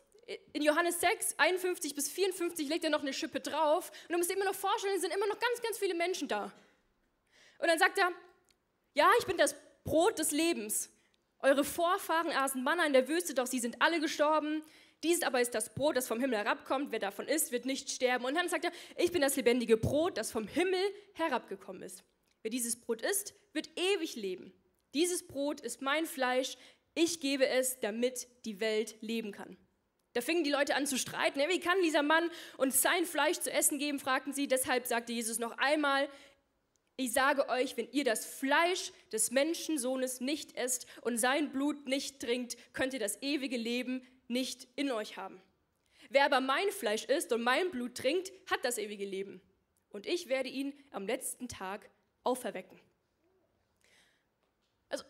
in 0.53 0.61
Johannes 0.61 0.99
6, 0.99 1.35
51 1.37 1.95
bis 1.95 2.09
54, 2.09 2.67
legt 2.67 2.83
er 2.83 2.89
noch 2.89 3.01
eine 3.01 3.13
Schippe 3.13 3.39
drauf. 3.39 3.91
Und 4.03 4.13
du 4.13 4.17
musst 4.17 4.29
dir 4.29 4.35
immer 4.35 4.45
noch 4.45 4.55
vorstellen, 4.55 4.95
es 4.95 5.01
sind 5.01 5.13
immer 5.13 5.27
noch 5.27 5.39
ganz, 5.39 5.61
ganz 5.61 5.77
viele 5.77 5.93
Menschen 5.93 6.27
da. 6.27 6.51
Und 7.59 7.67
dann 7.67 7.79
sagt 7.79 7.97
er, 7.97 8.11
ja, 8.93 9.09
ich 9.19 9.25
bin 9.25 9.37
das 9.37 9.55
Brot 9.83 10.19
des 10.19 10.31
Lebens. 10.31 10.89
Eure 11.39 11.63
Vorfahren 11.63 12.31
aßen 12.31 12.63
Manna 12.63 12.85
in 12.85 12.93
der 12.93 13.07
Wüste, 13.07 13.33
doch 13.33 13.47
sie 13.47 13.59
sind 13.59 13.81
alle 13.81 13.99
gestorben. 13.99 14.63
Dies 15.03 15.23
aber 15.23 15.41
ist 15.41 15.55
das 15.55 15.73
Brot, 15.73 15.97
das 15.97 16.07
vom 16.07 16.19
Himmel 16.19 16.37
herabkommt. 16.37 16.91
Wer 16.91 16.99
davon 16.99 17.27
isst, 17.27 17.51
wird 17.51 17.65
nicht 17.65 17.89
sterben. 17.89 18.25
Und 18.25 18.35
dann 18.35 18.49
sagt 18.49 18.65
er, 18.65 18.71
ich 18.97 19.11
bin 19.11 19.21
das 19.21 19.35
lebendige 19.35 19.77
Brot, 19.77 20.17
das 20.17 20.31
vom 20.31 20.47
Himmel 20.47 20.81
herabgekommen 21.13 21.81
ist. 21.81 22.03
Wer 22.43 22.51
dieses 22.51 22.79
Brot 22.79 23.01
isst, 23.01 23.33
wird 23.53 23.69
ewig 23.75 24.15
leben. 24.15 24.53
Dieses 24.93 25.25
Brot 25.25 25.61
ist 25.61 25.81
mein 25.81 26.05
Fleisch. 26.05 26.57
Ich 26.93 27.19
gebe 27.19 27.47
es, 27.47 27.79
damit 27.79 28.27
die 28.45 28.59
Welt 28.59 28.95
leben 29.01 29.31
kann. 29.31 29.57
Da 30.13 30.21
fingen 30.21 30.43
die 30.43 30.51
Leute 30.51 30.75
an 30.75 30.85
zu 30.85 30.97
streiten. 30.97 31.39
Wie 31.47 31.59
kann 31.59 31.81
dieser 31.81 32.03
Mann 32.03 32.29
uns 32.57 32.81
sein 32.81 33.05
Fleisch 33.05 33.39
zu 33.39 33.51
essen 33.51 33.79
geben, 33.79 33.99
fragten 33.99 34.33
sie. 34.33 34.47
Deshalb 34.47 34.85
sagte 34.85 35.13
Jesus 35.13 35.39
noch 35.39 35.57
einmal, 35.57 36.09
ich 36.97 37.13
sage 37.13 37.47
euch, 37.49 37.77
wenn 37.77 37.89
ihr 37.91 38.03
das 38.03 38.25
Fleisch 38.25 38.91
des 39.11 39.31
Menschensohnes 39.31 40.19
nicht 40.19 40.55
esst 40.57 40.85
und 41.01 41.17
sein 41.17 41.51
Blut 41.51 41.87
nicht 41.87 42.19
trinkt, 42.19 42.57
könnt 42.73 42.93
ihr 42.93 42.99
das 42.99 43.21
ewige 43.21 43.57
Leben 43.57 44.05
nicht 44.31 44.67
in 44.75 44.91
euch 44.91 45.17
haben. 45.17 45.41
Wer 46.09 46.25
aber 46.25 46.41
mein 46.41 46.69
Fleisch 46.71 47.05
isst 47.05 47.31
und 47.31 47.41
mein 47.41 47.69
Blut 47.69 47.95
trinkt, 47.95 48.31
hat 48.49 48.65
das 48.65 48.77
ewige 48.77 49.05
Leben. 49.05 49.41
Und 49.89 50.05
ich 50.05 50.27
werde 50.27 50.49
ihn 50.49 50.73
am 50.91 51.05
letzten 51.05 51.47
Tag 51.47 51.89
auferwecken. 52.23 52.79
Also, 54.89 55.03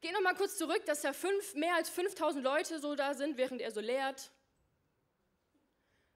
geh 0.00 0.12
noch 0.12 0.20
mal 0.20 0.34
kurz 0.34 0.56
zurück, 0.56 0.84
dass 0.86 1.02
da 1.02 1.12
fünf, 1.12 1.54
mehr 1.54 1.74
als 1.74 1.90
5000 1.90 2.44
Leute 2.44 2.78
so 2.78 2.94
da 2.94 3.14
sind, 3.14 3.36
während 3.36 3.60
er 3.60 3.70
so 3.70 3.80
lehrt. 3.80 4.30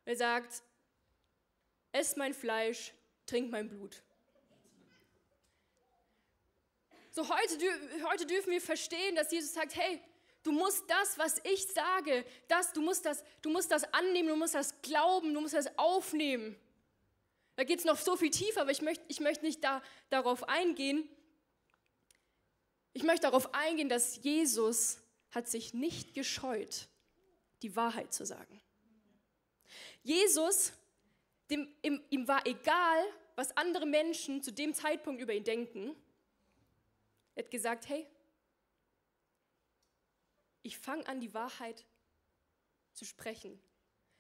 Er 0.04 0.16
sagt, 0.16 0.62
ess 1.92 2.16
mein 2.16 2.34
Fleisch, 2.34 2.92
trink 3.26 3.50
mein 3.50 3.68
Blut. 3.68 4.02
So 7.10 7.28
heute, 7.28 7.58
heute 8.10 8.26
dürfen 8.26 8.50
wir 8.50 8.60
verstehen, 8.60 9.14
dass 9.14 9.30
Jesus 9.30 9.52
sagt, 9.52 9.76
hey, 9.76 10.00
du 10.42 10.52
musst 10.52 10.88
das, 10.88 11.18
was 11.18 11.40
ich 11.44 11.66
sage, 11.68 12.24
das, 12.48 12.72
du, 12.72 12.80
musst 12.80 13.04
das, 13.04 13.24
du 13.42 13.50
musst 13.50 13.70
das 13.70 13.84
annehmen, 13.92 14.28
du 14.28 14.36
musst 14.36 14.54
das 14.54 14.80
glauben, 14.82 15.32
du 15.32 15.40
musst 15.40 15.54
das 15.54 15.78
aufnehmen. 15.78 16.56
Da 17.56 17.64
geht 17.64 17.80
es 17.80 17.84
noch 17.84 17.98
so 17.98 18.16
viel 18.16 18.30
tiefer, 18.30 18.62
aber 18.62 18.70
ich 18.70 18.82
möchte 18.82 19.04
ich 19.08 19.20
möcht 19.20 19.42
nicht 19.42 19.62
da, 19.62 19.82
darauf 20.10 20.48
eingehen. 20.48 21.08
Ich 22.94 23.02
möchte 23.02 23.22
darauf 23.22 23.54
eingehen, 23.54 23.88
dass 23.88 24.22
Jesus 24.22 24.98
hat 25.30 25.48
sich 25.48 25.74
nicht 25.74 26.14
gescheut, 26.14 26.88
die 27.62 27.74
Wahrheit 27.76 28.12
zu 28.12 28.24
sagen. 28.24 28.60
Jesus, 30.02 30.72
dem, 31.50 31.68
ihm, 31.82 32.02
ihm 32.10 32.28
war 32.28 32.46
egal, 32.46 33.04
was 33.36 33.56
andere 33.56 33.86
Menschen 33.86 34.42
zu 34.42 34.52
dem 34.52 34.74
Zeitpunkt 34.74 35.20
über 35.20 35.32
ihn 35.32 35.44
denken. 35.44 35.94
Er 37.34 37.44
hat 37.44 37.50
gesagt, 37.50 37.88
hey, 37.88 38.06
ich 40.62 40.78
fange 40.78 41.06
an, 41.06 41.20
die 41.20 41.34
Wahrheit 41.34 41.84
zu 42.92 43.04
sprechen. 43.04 43.60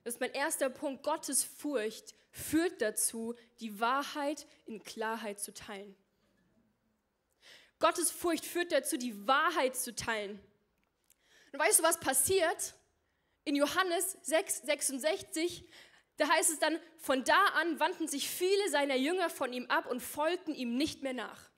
Das 0.04 0.14
ist 0.14 0.20
mein 0.20 0.32
erster 0.32 0.68
Punkt. 0.70 1.02
Gottes 1.04 1.44
Furcht 1.44 2.14
führt 2.30 2.82
dazu, 2.82 3.34
die 3.60 3.78
Wahrheit 3.78 4.46
in 4.66 4.82
Klarheit 4.82 5.38
zu 5.40 5.54
teilen. 5.54 5.94
Gottes 7.78 8.10
Furcht 8.10 8.44
führt 8.44 8.72
dazu, 8.72 8.96
die 8.96 9.26
Wahrheit 9.26 9.76
zu 9.76 9.94
teilen. 9.94 10.40
Und 11.52 11.58
weißt 11.58 11.80
du, 11.80 11.82
was 11.82 12.00
passiert? 12.00 12.74
In 13.44 13.56
Johannes 13.56 14.16
6, 14.22 14.62
66, 14.62 15.68
da 16.16 16.28
heißt 16.28 16.50
es 16.50 16.58
dann, 16.58 16.78
von 16.98 17.24
da 17.24 17.44
an 17.54 17.80
wandten 17.80 18.06
sich 18.06 18.28
viele 18.28 18.70
seiner 18.70 18.94
Jünger 18.94 19.30
von 19.30 19.52
ihm 19.52 19.66
ab 19.66 19.86
und 19.86 20.00
folgten 20.00 20.54
ihm 20.54 20.76
nicht 20.76 21.02
mehr 21.02 21.12
nach. 21.12 21.50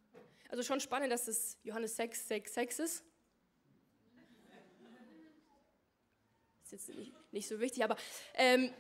Also 0.49 0.63
schon 0.63 0.81
spannend, 0.81 1.13
dass 1.13 1.29
es 1.29 1.59
Johannes 1.63 1.97
6, 1.97 2.29
6, 2.29 2.55
6 2.55 2.79
ist. 2.79 3.05
Jetzt 6.75 6.89
nicht, 6.89 7.13
nicht 7.33 7.49
so 7.49 7.61
wichtig, 7.61 7.85
aber 7.85 7.97
ähm, 8.35 8.73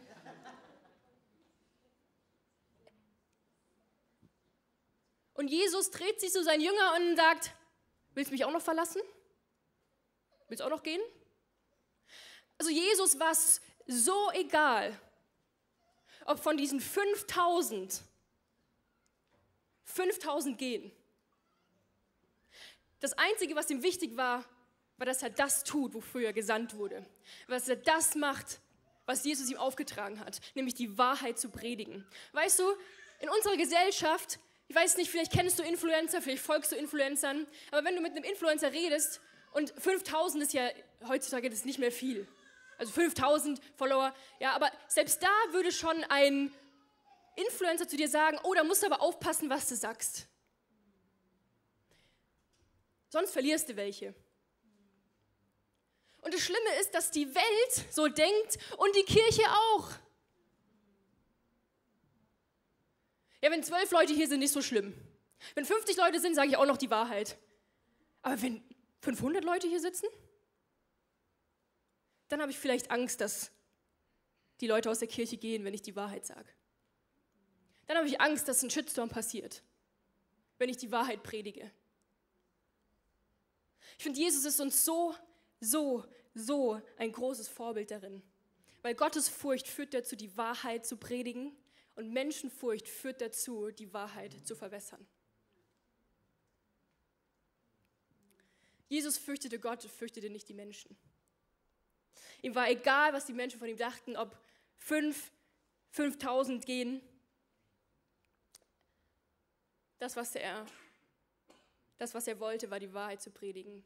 Und 5.37 5.49
Jesus 5.49 5.91
dreht 5.91 6.21
sich 6.21 6.31
zu 6.31 6.45
seinen 6.45 6.61
Jüngern 6.61 7.03
und 7.03 7.17
sagt, 7.17 7.51
willst 8.15 8.31
du 8.31 8.35
mich 8.35 8.45
auch 8.45 8.53
noch 8.53 8.63
verlassen? 8.63 9.03
Willst 10.47 10.61
du 10.61 10.65
auch 10.65 10.71
noch 10.71 10.85
gehen? 10.85 11.03
Also 12.57 12.71
Jesus 12.71 13.19
war 13.19 13.33
es 13.33 13.61
so 13.89 14.31
egal, 14.33 14.97
ob 16.25 16.39
von 16.39 16.57
diesen 16.57 16.81
5000 16.81 18.01
5000 19.83 20.57
gehen. 20.57 20.93
Das 23.01 23.13
Einzige, 23.15 23.57
was 23.57 23.69
ihm 23.71 23.83
wichtig 23.83 24.17
war, 24.17 24.45
war, 24.97 25.07
dass 25.07 25.23
er 25.23 25.31
das 25.31 25.65
tut, 25.65 25.95
wofür 25.95 26.23
er 26.27 26.33
gesandt 26.33 26.77
wurde. 26.77 27.05
Dass 27.49 27.69
er 27.69 27.77
das 27.77 28.15
macht, 28.15 28.61
was 29.07 29.25
Jesus 29.25 29.51
ihm 29.51 29.59
aufgetragen 29.59 30.21
hat, 30.21 30.41
nämlich 30.55 30.75
die 30.75 30.97
Wahrheit 30.97 31.39
zu 31.39 31.51
predigen. 31.51 32.07
Weißt 32.33 32.59
du, 32.59 32.65
in 33.21 33.29
unserer 33.29 33.57
Gesellschaft, 33.57 34.39
ich 34.69 34.77
weiß 34.77 34.97
nicht, 34.97 35.11
vielleicht 35.11 35.33
kennst 35.33 35.59
du 35.59 35.63
Influencer, 35.63 36.23
vielleicht 36.23 36.43
folgst 36.43 36.73
du 36.73 36.77
Influencern, 36.77 37.47
aber 37.71 37.85
wenn 37.85 37.97
du 37.97 38.01
mit 38.01 38.13
einem 38.13 38.25
Influencer 38.25 38.73
redest 38.73 39.21
und 39.53 39.71
5000 39.79 40.43
ist 40.43 40.53
ja 40.53 40.69
heutzutage 41.07 41.51
das 41.51 41.65
nicht 41.65 41.79
mehr 41.79 41.93
viel. 41.93 42.27
Also 42.79 42.93
5000 42.93 43.61
Follower, 43.77 44.15
ja, 44.41 44.53
aber 44.53 44.71
selbst 44.89 45.23
da 45.23 45.53
würde 45.53 45.71
schon 45.71 46.03
ein 46.09 46.53
Influencer 47.37 47.87
zu 47.87 47.97
dir 47.97 48.09
sagen, 48.09 48.39
oh, 48.43 48.55
da 48.55 48.65
musst 48.65 48.83
du 48.83 48.87
aber 48.87 49.01
aufpassen, 49.01 49.51
was 49.51 49.69
du 49.69 49.77
sagst. 49.77 50.27
Sonst 53.09 53.33
verlierst 53.33 53.69
du 53.69 53.77
welche. 53.77 54.15
Und 56.25 56.33
das 56.33 56.41
Schlimme 56.41 56.81
ist, 56.81 56.95
dass 56.95 57.11
die 57.11 57.35
Welt 57.35 57.93
so 57.93 58.09
denkt 58.09 58.59
und 58.79 58.97
die 58.97 59.05
Kirche 59.05 59.43
auch. 59.51 59.91
Ja, 63.43 63.51
wenn 63.51 63.63
zwölf 63.63 63.91
Leute 63.91 64.15
hier 64.15 64.27
sind, 64.27 64.41
nicht 64.41 64.53
so 64.53 64.63
schlimm. 64.63 64.95
Wenn 65.55 65.67
50 65.67 65.99
Leute 65.99 66.19
sind, 66.19 66.35
sage 66.35 66.49
ich 66.49 66.57
auch 66.57 66.65
noch 66.65 66.79
die 66.79 66.89
Wahrheit. 66.91 67.37
Aber 68.23 68.41
wenn 68.41 68.65
500 69.03 69.45
Leute 69.45 69.69
hier 69.69 69.81
sitzen, 69.81 70.07
dann 72.29 72.41
habe 72.41 72.51
ich 72.51 72.59
vielleicht 72.59 72.91
Angst, 72.91 73.21
dass 73.21 73.51
die 74.63 74.67
Leute 74.67 74.91
aus 74.91 75.01
der 75.01 75.09
Kirche 75.09 75.37
gehen, 75.37 75.63
wenn 75.65 75.75
ich 75.75 75.83
die 75.83 75.95
Wahrheit 75.95 76.25
sage. 76.25 76.49
Dann 77.87 77.99
habe 77.99 78.09
ich 78.09 78.19
Angst, 78.23 78.49
dass 78.49 78.63
ein 78.63 78.71
Shitstorm 78.71 79.11
passiert, 79.11 79.63
wenn 80.57 80.71
ich 80.71 80.79
die 80.79 80.91
Wahrheit 80.91 81.23
predige. 81.23 81.71
Ich 83.99 84.05
finde, 84.05 84.21
Jesus 84.21 84.47
ist 84.47 84.59
uns 84.59 84.87
so, 84.87 85.15
so, 85.65 86.05
so 86.35 86.81
ein 86.99 87.13
großes 87.13 87.49
Vorbild 87.49 87.91
darin. 87.91 88.23
Weil 88.83 88.95
Gottes 88.95 89.29
Furcht 89.29 89.67
führt 89.67 89.95
dazu, 89.95 90.17
die 90.17 90.37
Wahrheit 90.37 90.85
zu 90.85 90.97
predigen 90.97 91.57
und 91.95 92.13
Menschenfurcht 92.13 92.89
führt 92.89 93.21
dazu, 93.21 93.71
die 93.71 93.93
Wahrheit 93.93 94.35
zu 94.47 94.55
verwässern. 94.55 95.07
Jesus 98.89 99.17
fürchtete 99.17 99.59
Gott 99.59 99.85
und 99.85 99.91
fürchtete 99.91 100.29
nicht 100.31 100.49
die 100.49 100.55
Menschen. 100.55 100.97
Ihm 102.43 102.55
war 102.55 102.69
egal, 102.69 103.13
was 103.13 103.27
die 103.27 103.33
Menschen 103.33 103.59
von 103.59 103.69
ihm 103.69 103.77
dachten, 103.77 104.17
ob 104.17 104.39
fünf, 104.77 105.33
5000 105.91 106.67
gehen. 106.67 107.01
Das, 109.99 110.15
was 110.17 110.35
er 110.35 110.67
das, 111.99 112.13
was 112.13 112.27
er 112.27 112.39
wollte, 112.41 112.71
war 112.71 112.81
die 112.81 112.93
Wahrheit 112.93 113.23
zu 113.23 113.31
predigen. 113.31 113.85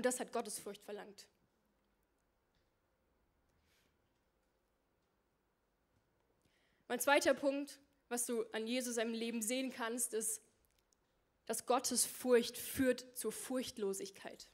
Und 0.00 0.06
das 0.06 0.18
hat 0.18 0.32
Gottes 0.32 0.58
Furcht 0.58 0.82
verlangt. 0.82 1.26
Mein 6.88 6.98
zweiter 7.00 7.34
Punkt, 7.34 7.78
was 8.08 8.24
du 8.24 8.46
an 8.52 8.66
Jesus 8.66 8.94
seinem 8.94 9.12
Leben 9.12 9.42
sehen 9.42 9.70
kannst, 9.70 10.14
ist, 10.14 10.40
dass 11.44 11.66
Gottes 11.66 12.06
Furcht 12.06 12.56
führt 12.56 13.14
zur 13.14 13.30
Furchtlosigkeit. 13.30 14.48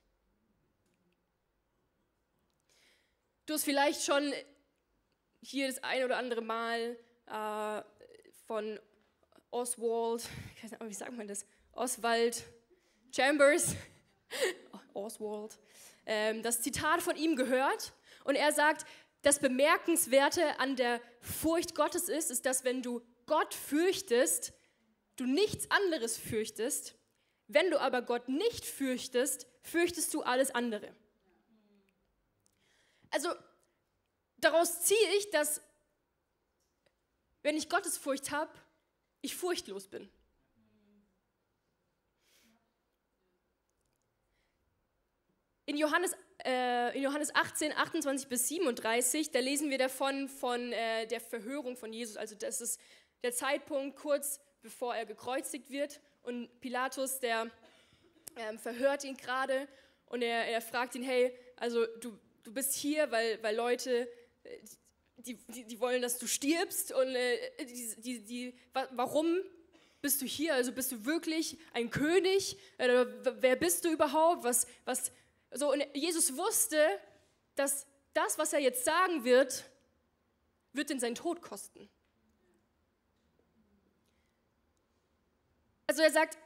Du 3.47 3.55
hast 3.55 3.63
vielleicht 3.63 4.03
schon 4.03 4.35
hier 5.43 5.69
das 5.69 5.81
ein 5.85 6.03
oder 6.03 6.17
andere 6.17 6.43
Mal 6.43 6.99
äh, 7.27 7.83
von 8.49 8.81
Oswald, 9.53 10.29
ich 10.57 10.65
weiß 10.65 10.73
nicht, 10.73 10.89
wie 10.89 10.93
sagt 10.93 11.13
man 11.13 11.29
das? 11.29 11.47
Oswald 11.71 12.43
Chambers, 13.13 13.77
Oswald, 14.97 15.59
ähm, 16.07 16.43
das 16.43 16.63
Zitat 16.63 17.03
von 17.03 17.17
ihm 17.17 17.37
gehört. 17.37 17.93
Und 18.25 18.35
er 18.35 18.53
sagt, 18.53 18.87
das 19.23 19.39
Bemerkenswerte 19.39 20.59
an 20.59 20.77
der 20.77 21.01
Furcht 21.21 21.75
Gottes 21.75 22.09
ist, 22.09 22.31
ist, 22.31 22.47
dass 22.47 22.65
wenn 22.65 22.83
du 22.83 23.03
Gott 23.27 23.55
fürchtest, 23.55 24.53
du 25.17 25.27
nichts 25.27 25.71
anderes 25.71 26.17
fürchtest. 26.17 26.95
Wenn 27.49 27.71
du 27.71 27.81
aber 27.81 28.03
Gott 28.03 28.29
nicht 28.29 28.65
fürchtest, 28.65 29.47
fürchtest 29.63 30.13
du 30.15 30.23
alles 30.23 30.53
andere. 30.55 30.95
Also 33.11 33.29
daraus 34.39 34.83
ziehe 34.83 35.15
ich, 35.19 35.31
dass 35.31 35.61
wenn 37.43 37.57
ich 37.57 37.69
Gottesfurcht 37.69 38.33
habe, 38.33 38.51
ich 39.23 39.37
furchtlos 39.37 39.87
bin. 39.87 40.11
In 45.69 45.77
Johannes, 45.77 46.13
äh, 46.45 46.97
in 46.97 47.03
Johannes 47.03 47.35
18, 47.35 47.73
28 47.73 48.29
bis 48.29 48.47
37, 48.47 49.33
da 49.33 49.41
lesen 49.41 49.69
wir 49.69 49.79
davon 49.79 50.29
von 50.29 50.73
äh, 50.73 51.07
der 51.09 51.21
Verhörung 51.21 51.77
von 51.77 51.93
Jesus. 51.93 52.17
Also 52.17 52.37
das 52.37 52.61
ist 52.61 52.81
der 53.25 53.33
Zeitpunkt 53.33 53.97
kurz 53.97 54.41
bevor 54.63 54.95
er 54.95 55.07
gekreuzigt 55.07 55.71
wird. 55.71 56.01
Und 56.23 56.61
Pilatus, 56.61 57.19
der 57.21 57.51
äh, 58.37 58.59
verhört 58.59 59.05
ihn 59.05 59.17
gerade 59.17 59.69
und 60.07 60.23
er, 60.23 60.47
er 60.47 60.61
fragt 60.61 60.95
ihn, 60.95 61.03
hey, 61.03 61.37
also 61.57 61.85
du, 62.01 62.17
du 62.45 62.53
bist 62.53 62.75
hier, 62.75 63.11
weil, 63.11 63.43
weil 63.43 63.57
Leute, 63.57 64.09
äh, 64.45 64.59
die, 65.19 65.35
die, 65.49 65.65
die 65.65 65.81
wollen, 65.81 66.03
dass 66.03 66.19
du 66.19 66.29
stirbst 66.29 66.93
und 66.93 67.09
äh, 67.09 67.65
die, 67.65 67.95
die, 68.01 68.25
die, 68.25 68.55
warum 68.93 69.41
bist 70.01 70.23
du 70.23 70.27
hier? 70.27 70.55
Also 70.55 70.73
bist 70.73 70.93
du 70.93 71.05
wirklich 71.05 71.59
ein 71.73 71.91
König? 71.91 72.57
Wer 72.79 73.57
bist 73.57 73.85
du 73.85 73.91
überhaupt? 73.91 74.45
Was, 74.45 74.67
was, 74.85 75.11
so, 75.57 75.73
und 75.73 75.85
Jesus 75.95 76.37
wusste, 76.37 77.01
dass 77.55 77.87
das, 78.13 78.39
was 78.39 78.53
er 78.53 78.61
jetzt 78.61 78.85
sagen 78.85 79.25
wird, 79.25 79.65
wird 80.73 80.91
ihn 80.91 81.01
seinen 81.01 81.15
Tod 81.15 81.43
kosten. 81.43 81.89
Also 85.87 86.03
er 86.03 86.11
sagt, 86.11 86.37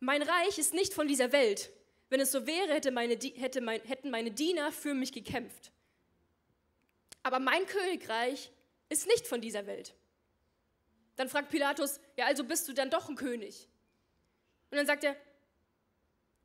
mein 0.00 0.22
Reich 0.22 0.58
ist 0.58 0.74
nicht 0.74 0.94
von 0.94 1.06
dieser 1.06 1.32
Welt. 1.32 1.70
Wenn 2.08 2.20
es 2.20 2.32
so 2.32 2.46
wäre, 2.46 2.74
hätte 2.74 2.90
meine, 2.90 3.14
hätte 3.14 3.60
mein, 3.60 3.80
hätten 3.82 4.10
meine 4.10 4.30
Diener 4.30 4.72
für 4.72 4.94
mich 4.94 5.12
gekämpft. 5.12 5.72
Aber 7.22 7.38
mein 7.38 7.66
Königreich 7.66 8.50
ist 8.88 9.06
nicht 9.06 9.26
von 9.26 9.40
dieser 9.40 9.66
Welt. 9.66 9.94
Dann 11.16 11.28
fragt 11.28 11.50
Pilatus, 11.50 12.00
ja, 12.16 12.26
also 12.26 12.44
bist 12.44 12.66
du 12.68 12.72
dann 12.72 12.90
doch 12.90 13.08
ein 13.08 13.16
König? 13.16 13.68
Und 14.70 14.78
dann 14.78 14.86
sagt 14.86 15.04
er, 15.04 15.16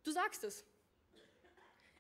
du 0.07 0.11
sagst 0.11 0.43
es. 0.43 0.63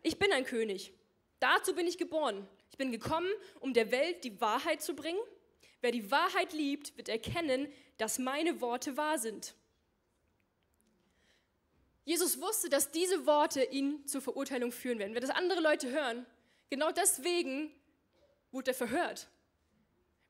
Ich 0.01 0.17
bin 0.17 0.31
ein 0.31 0.45
König. 0.45 0.93
Dazu 1.39 1.75
bin 1.75 1.85
ich 1.85 1.97
geboren. 1.97 2.47
Ich 2.71 2.77
bin 2.77 2.91
gekommen, 2.91 3.29
um 3.59 3.73
der 3.73 3.91
Welt 3.91 4.23
die 4.23 4.39
Wahrheit 4.39 4.81
zu 4.81 4.95
bringen. 4.95 5.19
Wer 5.81 5.91
die 5.91 6.09
Wahrheit 6.09 6.53
liebt, 6.53 6.95
wird 6.97 7.09
erkennen, 7.09 7.71
dass 7.97 8.17
meine 8.17 8.61
Worte 8.61 8.97
wahr 8.97 9.19
sind. 9.19 9.53
Jesus 12.05 12.39
wusste, 12.39 12.69
dass 12.69 12.91
diese 12.91 13.25
Worte 13.25 13.63
ihn 13.63 14.07
zur 14.07 14.21
Verurteilung 14.21 14.71
führen 14.71 14.97
werden. 14.97 15.13
Wenn 15.13 15.21
das 15.21 15.29
andere 15.29 15.59
Leute 15.59 15.91
hören, 15.91 16.25
genau 16.69 16.91
deswegen 16.91 17.71
wurde 18.51 18.71
er 18.71 18.75
verhört. 18.75 19.27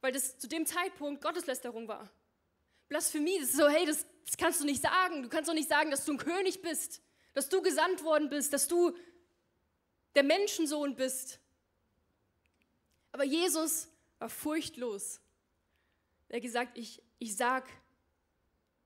Weil 0.01 0.11
das 0.11 0.39
zu 0.39 0.47
dem 0.47 0.65
Zeitpunkt 0.65 1.21
Gotteslästerung 1.21 1.87
war. 1.87 2.09
Blasphemie, 2.89 3.39
das 3.39 3.49
ist 3.49 3.57
so, 3.57 3.67
hey, 3.67 3.85
das, 3.85 4.05
das 4.25 4.37
kannst 4.37 4.59
du 4.59 4.65
nicht 4.65 4.81
sagen. 4.81 5.21
Du 5.21 5.29
kannst 5.29 5.49
doch 5.49 5.53
nicht 5.53 5.69
sagen, 5.69 5.91
dass 5.91 6.05
du 6.05 6.13
ein 6.13 6.17
König 6.17 6.61
bist, 6.61 7.01
dass 7.37 7.49
du 7.49 7.61
gesandt 7.61 8.03
worden 8.03 8.29
bist, 8.29 8.51
dass 8.51 8.67
du 8.67 8.97
der 10.15 10.23
Menschensohn 10.23 10.95
bist. 10.95 11.39
Aber 13.11 13.25
Jesus 13.25 13.89
war 14.17 14.27
furchtlos. 14.27 15.21
Er 16.29 16.37
hat 16.37 16.41
gesagt, 16.41 16.79
ich, 16.79 16.99
ich 17.19 17.35
sag 17.35 17.69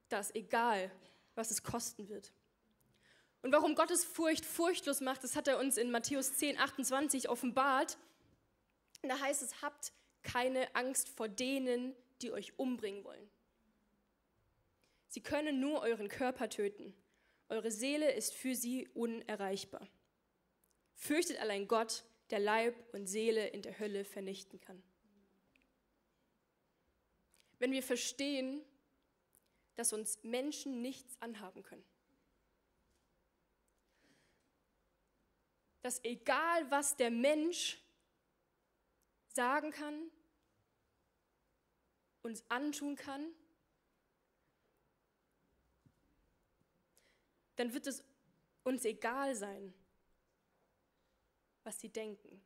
das, 0.10 0.36
egal 0.36 0.92
was 1.34 1.50
es 1.50 1.64
kosten 1.64 2.10
wird. 2.10 2.34
Und 3.42 3.54
warum 3.54 3.74
Gottes 3.74 4.04
Furcht 4.04 4.44
furchtlos 4.44 5.00
macht, 5.00 5.24
das 5.24 5.38
hat 5.38 5.48
er 5.48 5.58
uns 5.58 5.78
in 5.78 5.90
Matthäus 5.90 6.34
10, 6.34 6.60
28 6.60 7.30
offenbart. 7.30 7.98
da 9.02 9.18
heißt 9.18 9.44
es, 9.44 9.62
habt 9.62 9.94
keine 10.24 10.76
Angst 10.76 11.08
vor 11.08 11.30
denen, 11.30 11.96
die 12.22 12.34
euch 12.34 12.60
umbringen 12.60 13.06
wollen. 13.06 13.30
Sie 15.08 15.22
können 15.22 15.62
nur 15.62 15.80
euren 15.80 16.10
Körper 16.10 16.50
töten. 16.50 16.94
Eure 17.52 17.70
Seele 17.70 18.12
ist 18.12 18.34
für 18.34 18.56
sie 18.56 18.88
unerreichbar. 18.90 19.88
Fürchtet 20.96 21.40
allein 21.40 21.68
Gott, 21.68 22.04
der 22.30 22.40
Leib 22.40 22.76
und 22.94 23.08
Seele 23.08 23.48
in 23.48 23.62
der 23.62 23.78
Hölle 23.78 24.06
vernichten 24.06 24.60
kann. 24.60 24.82
Wenn 27.60 27.72
wir 27.72 27.84
verstehen, 27.84 28.64
dass 29.76 29.94
uns 29.94 30.24
Menschen 30.24 30.82
nichts 30.82 31.22
anhaben 31.22 31.62
können. 31.62 31.84
dass 35.82 36.04
egal 36.04 36.70
was 36.70 36.96
der 36.96 37.10
Mensch 37.10 37.82
sagen 39.30 39.72
kann, 39.72 40.12
uns 42.22 42.44
antun 42.50 42.96
kann, 42.96 43.34
dann 47.62 47.74
wird 47.76 47.86
es 47.86 48.04
uns 48.64 48.86
egal 48.86 49.36
sein, 49.36 49.72
was 51.64 51.80
sie 51.80 51.90
denken. 51.90 52.42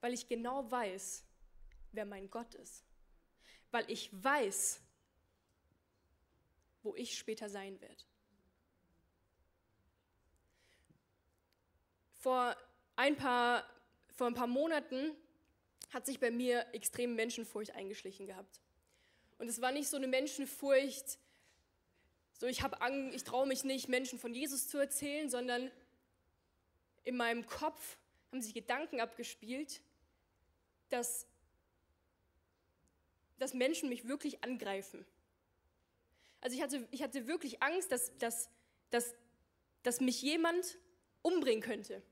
Weil 0.00 0.12
ich 0.14 0.26
genau 0.26 0.68
weiß, 0.68 1.24
wer 1.92 2.04
mein 2.04 2.28
Gott 2.28 2.56
ist. 2.56 2.84
Weil 3.70 3.88
ich 3.88 4.10
weiß, 4.12 4.82
wo 6.82 6.96
ich 6.96 7.16
später 7.16 7.48
sein 7.48 7.80
werde. 7.80 8.04
Vor 12.14 12.56
ein 12.96 13.14
paar, 13.16 13.64
vor 14.08 14.26
ein 14.26 14.34
paar 14.34 14.48
Monaten 14.48 15.14
hat 15.90 16.04
sich 16.04 16.18
bei 16.18 16.32
mir 16.32 16.66
extrem 16.74 17.14
Menschenfurcht 17.14 17.70
eingeschlichen 17.76 18.26
gehabt. 18.26 18.60
Und 19.38 19.46
es 19.46 19.60
war 19.60 19.70
nicht 19.70 19.88
so 19.88 19.96
eine 19.98 20.08
Menschenfurcht, 20.08 21.20
so 22.40 22.46
ich 22.46 22.62
habe 22.62 22.80
Angst, 22.80 23.14
ich 23.14 23.22
traue 23.22 23.46
mich 23.46 23.64
nicht, 23.64 23.90
Menschen 23.90 24.18
von 24.18 24.32
Jesus 24.32 24.66
zu 24.66 24.78
erzählen, 24.78 25.28
sondern 25.28 25.70
in 27.04 27.18
meinem 27.18 27.44
Kopf 27.44 27.98
haben 28.32 28.40
sich 28.40 28.54
Gedanken 28.54 28.98
abgespielt, 28.98 29.82
dass, 30.88 31.26
dass 33.38 33.52
Menschen 33.52 33.90
mich 33.90 34.08
wirklich 34.08 34.42
angreifen. 34.42 35.04
Also 36.40 36.56
ich 36.56 36.62
hatte, 36.62 36.88
ich 36.90 37.02
hatte 37.02 37.26
wirklich 37.26 37.62
Angst, 37.62 37.92
dass, 37.92 38.16
dass, 38.16 38.48
dass, 38.88 39.14
dass 39.82 40.00
mich 40.00 40.22
jemand 40.22 40.78
umbringen 41.20 41.62
könnte. 41.62 42.02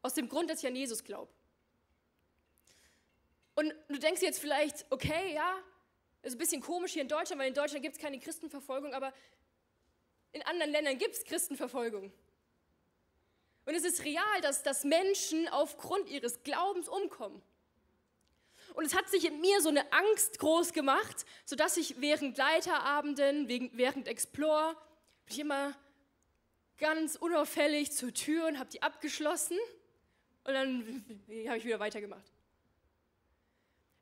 Aus 0.00 0.14
dem 0.14 0.28
Grund, 0.28 0.48
dass 0.48 0.60
ich 0.62 0.66
an 0.68 0.76
Jesus 0.76 1.02
glaube. 1.02 1.32
Und 3.56 3.74
du 3.88 3.98
denkst 3.98 4.22
jetzt 4.22 4.38
vielleicht, 4.38 4.86
okay, 4.90 5.34
ja, 5.34 5.60
ist 6.24 6.34
ein 6.34 6.38
bisschen 6.38 6.62
komisch 6.62 6.92
hier 6.92 7.02
in 7.02 7.08
Deutschland, 7.08 7.40
weil 7.40 7.48
in 7.48 7.54
Deutschland 7.54 7.82
gibt 7.82 7.96
es 7.96 8.00
keine 8.00 8.18
Christenverfolgung, 8.18 8.94
aber 8.94 9.12
in 10.32 10.42
anderen 10.42 10.72
Ländern 10.72 10.98
gibt 10.98 11.14
es 11.14 11.24
Christenverfolgung. 11.24 12.12
Und 13.66 13.74
es 13.74 13.84
ist 13.84 14.04
real, 14.04 14.40
dass, 14.42 14.62
dass 14.62 14.84
Menschen 14.84 15.48
aufgrund 15.48 16.08
ihres 16.08 16.42
Glaubens 16.42 16.88
umkommen. 16.88 17.40
Und 18.74 18.84
es 18.84 18.94
hat 18.94 19.08
sich 19.08 19.24
in 19.24 19.40
mir 19.40 19.60
so 19.60 19.68
eine 19.68 19.90
Angst 19.92 20.38
groß 20.38 20.72
gemacht, 20.72 21.24
sodass 21.44 21.76
ich 21.76 22.00
während 22.00 22.36
Leiterabenden, 22.36 23.48
während 23.72 24.08
Explore, 24.08 24.74
bin 25.26 25.34
ich 25.34 25.40
immer 25.40 25.74
ganz 26.78 27.16
unauffällig 27.16 27.92
zur 27.92 28.12
Tür 28.12 28.46
und 28.46 28.58
habe 28.58 28.70
die 28.70 28.82
abgeschlossen 28.82 29.56
und 30.44 30.52
dann 30.52 31.04
habe 31.46 31.58
ich 31.58 31.64
wieder 31.64 31.78
weitergemacht. 31.78 32.33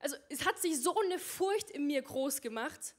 Also 0.03 0.17
es 0.29 0.45
hat 0.45 0.61
sich 0.61 0.81
so 0.81 0.95
eine 0.97 1.19
Furcht 1.19 1.71
in 1.71 1.87
mir 1.87 2.03
groß 2.03 2.41
gemacht, 2.41 2.95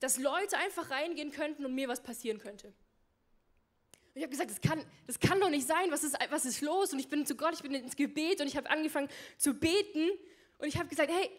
dass 0.00 0.18
Leute 0.18 0.56
einfach 0.56 0.90
reingehen 0.90 1.30
könnten 1.30 1.64
und 1.64 1.74
mir 1.74 1.88
was 1.88 2.02
passieren 2.02 2.38
könnte. 2.38 2.68
Und 2.68 4.16
ich 4.16 4.22
habe 4.22 4.30
gesagt, 4.30 4.50
das 4.50 4.60
kann, 4.60 4.84
das 5.06 5.20
kann 5.20 5.40
doch 5.40 5.50
nicht 5.50 5.66
sein, 5.66 5.90
was 5.90 6.02
ist, 6.02 6.16
was 6.30 6.44
ist 6.44 6.60
los? 6.62 6.92
Und 6.92 6.98
ich 6.98 7.08
bin 7.08 7.24
zu 7.24 7.36
Gott, 7.36 7.54
ich 7.54 7.62
bin 7.62 7.74
ins 7.74 7.96
Gebet 7.96 8.40
und 8.40 8.46
ich 8.46 8.56
habe 8.56 8.68
angefangen 8.68 9.08
zu 9.38 9.54
beten 9.54 10.10
und 10.58 10.68
ich 10.68 10.78
habe 10.78 10.88
gesagt, 10.88 11.10
hey, 11.10 11.30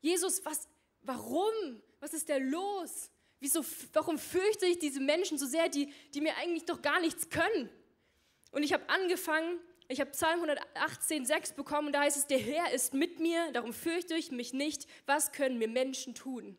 Jesus, 0.00 0.44
was, 0.44 0.68
warum? 1.02 1.82
Was 2.00 2.12
ist 2.12 2.28
da 2.28 2.36
los? 2.36 3.10
Wieso, 3.40 3.64
warum 3.94 4.18
fürchte 4.18 4.66
ich 4.66 4.78
diese 4.78 5.00
Menschen 5.00 5.38
so 5.38 5.46
sehr, 5.46 5.68
die, 5.68 5.92
die 6.12 6.20
mir 6.20 6.36
eigentlich 6.36 6.66
doch 6.66 6.82
gar 6.82 7.00
nichts 7.00 7.30
können? 7.30 7.70
Und 8.50 8.62
ich 8.62 8.72
habe 8.72 8.88
angefangen, 8.88 9.58
ich 9.88 10.00
habe 10.00 10.10
Psalm 10.12 10.40
118, 10.42 11.26
6 11.26 11.52
bekommen 11.52 11.88
und 11.88 11.92
da 11.92 12.00
heißt 12.00 12.16
es, 12.16 12.26
der 12.26 12.38
Herr 12.38 12.72
ist 12.72 12.94
mit 12.94 13.20
mir, 13.20 13.52
darum 13.52 13.72
fürchte 13.72 14.14
ich 14.14 14.30
mich 14.30 14.52
nicht. 14.52 14.86
Was 15.06 15.32
können 15.32 15.58
mir 15.58 15.68
Menschen 15.68 16.14
tun? 16.14 16.56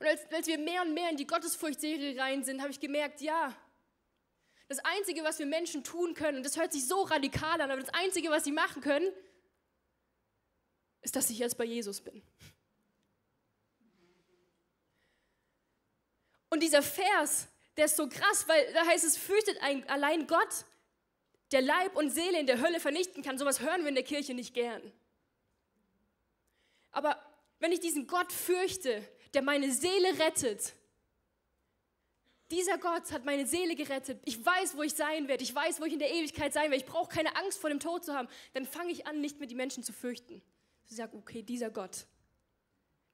Und 0.00 0.06
als, 0.06 0.20
als 0.32 0.46
wir 0.46 0.58
mehr 0.58 0.82
und 0.82 0.92
mehr 0.92 1.10
in 1.10 1.16
die 1.16 1.26
Gottesfurcht-Serie 1.26 2.20
rein 2.20 2.44
sind, 2.44 2.60
habe 2.60 2.70
ich 2.70 2.80
gemerkt, 2.80 3.20
ja, 3.20 3.56
das 4.68 4.80
Einzige, 4.80 5.22
was 5.22 5.38
wir 5.38 5.46
Menschen 5.46 5.84
tun 5.84 6.14
können, 6.14 6.38
und 6.38 6.42
das 6.46 6.56
hört 6.56 6.72
sich 6.72 6.86
so 6.86 7.02
radikal 7.02 7.60
an, 7.60 7.70
aber 7.70 7.80
das 7.80 7.94
Einzige, 7.94 8.30
was 8.30 8.44
sie 8.44 8.52
machen 8.52 8.82
können, 8.82 9.08
ist, 11.02 11.14
dass 11.14 11.30
ich 11.30 11.38
jetzt 11.38 11.56
bei 11.56 11.64
Jesus 11.64 12.00
bin. 12.00 12.20
Und 16.50 16.62
dieser 16.62 16.82
Vers, 16.82 17.46
der 17.76 17.84
ist 17.84 17.96
so 17.96 18.08
krass, 18.08 18.48
weil 18.48 18.72
da 18.72 18.84
heißt 18.86 19.04
es, 19.04 19.16
fürchtet 19.16 19.62
ein, 19.62 19.88
allein 19.88 20.26
Gott, 20.26 20.64
der 21.52 21.62
Leib 21.62 21.96
und 21.96 22.10
Seele 22.10 22.40
in 22.40 22.46
der 22.46 22.60
Hölle 22.60 22.80
vernichten 22.80 23.22
kann. 23.22 23.38
Sowas 23.38 23.60
hören 23.60 23.82
wir 23.82 23.88
in 23.88 23.94
der 23.94 24.04
Kirche 24.04 24.34
nicht 24.34 24.54
gern. 24.54 24.82
Aber 26.90 27.20
wenn 27.58 27.72
ich 27.72 27.80
diesen 27.80 28.06
Gott 28.06 28.32
fürchte, 28.32 29.06
der 29.34 29.42
meine 29.42 29.70
Seele 29.70 30.18
rettet, 30.18 30.74
dieser 32.50 32.78
Gott 32.78 33.10
hat 33.10 33.24
meine 33.24 33.46
Seele 33.46 33.74
gerettet. 33.74 34.20
Ich 34.24 34.44
weiß, 34.44 34.76
wo 34.76 34.82
ich 34.82 34.94
sein 34.94 35.26
werde. 35.26 35.42
Ich 35.42 35.52
weiß, 35.52 35.80
wo 35.80 35.84
ich 35.84 35.92
in 35.92 35.98
der 35.98 36.12
Ewigkeit 36.12 36.52
sein 36.52 36.70
werde. 36.70 36.76
Ich 36.76 36.86
brauche 36.86 37.12
keine 37.12 37.34
Angst 37.36 37.58
vor 37.58 37.70
dem 37.70 37.80
Tod 37.80 38.04
zu 38.04 38.14
haben. 38.14 38.28
Dann 38.54 38.66
fange 38.66 38.92
ich 38.92 39.06
an, 39.06 39.20
nicht 39.20 39.38
mehr 39.38 39.48
die 39.48 39.56
Menschen 39.56 39.82
zu 39.82 39.92
fürchten. 39.92 40.40
Ich 40.88 40.94
sage, 40.94 41.16
okay, 41.16 41.42
dieser 41.42 41.70
Gott, 41.70 42.06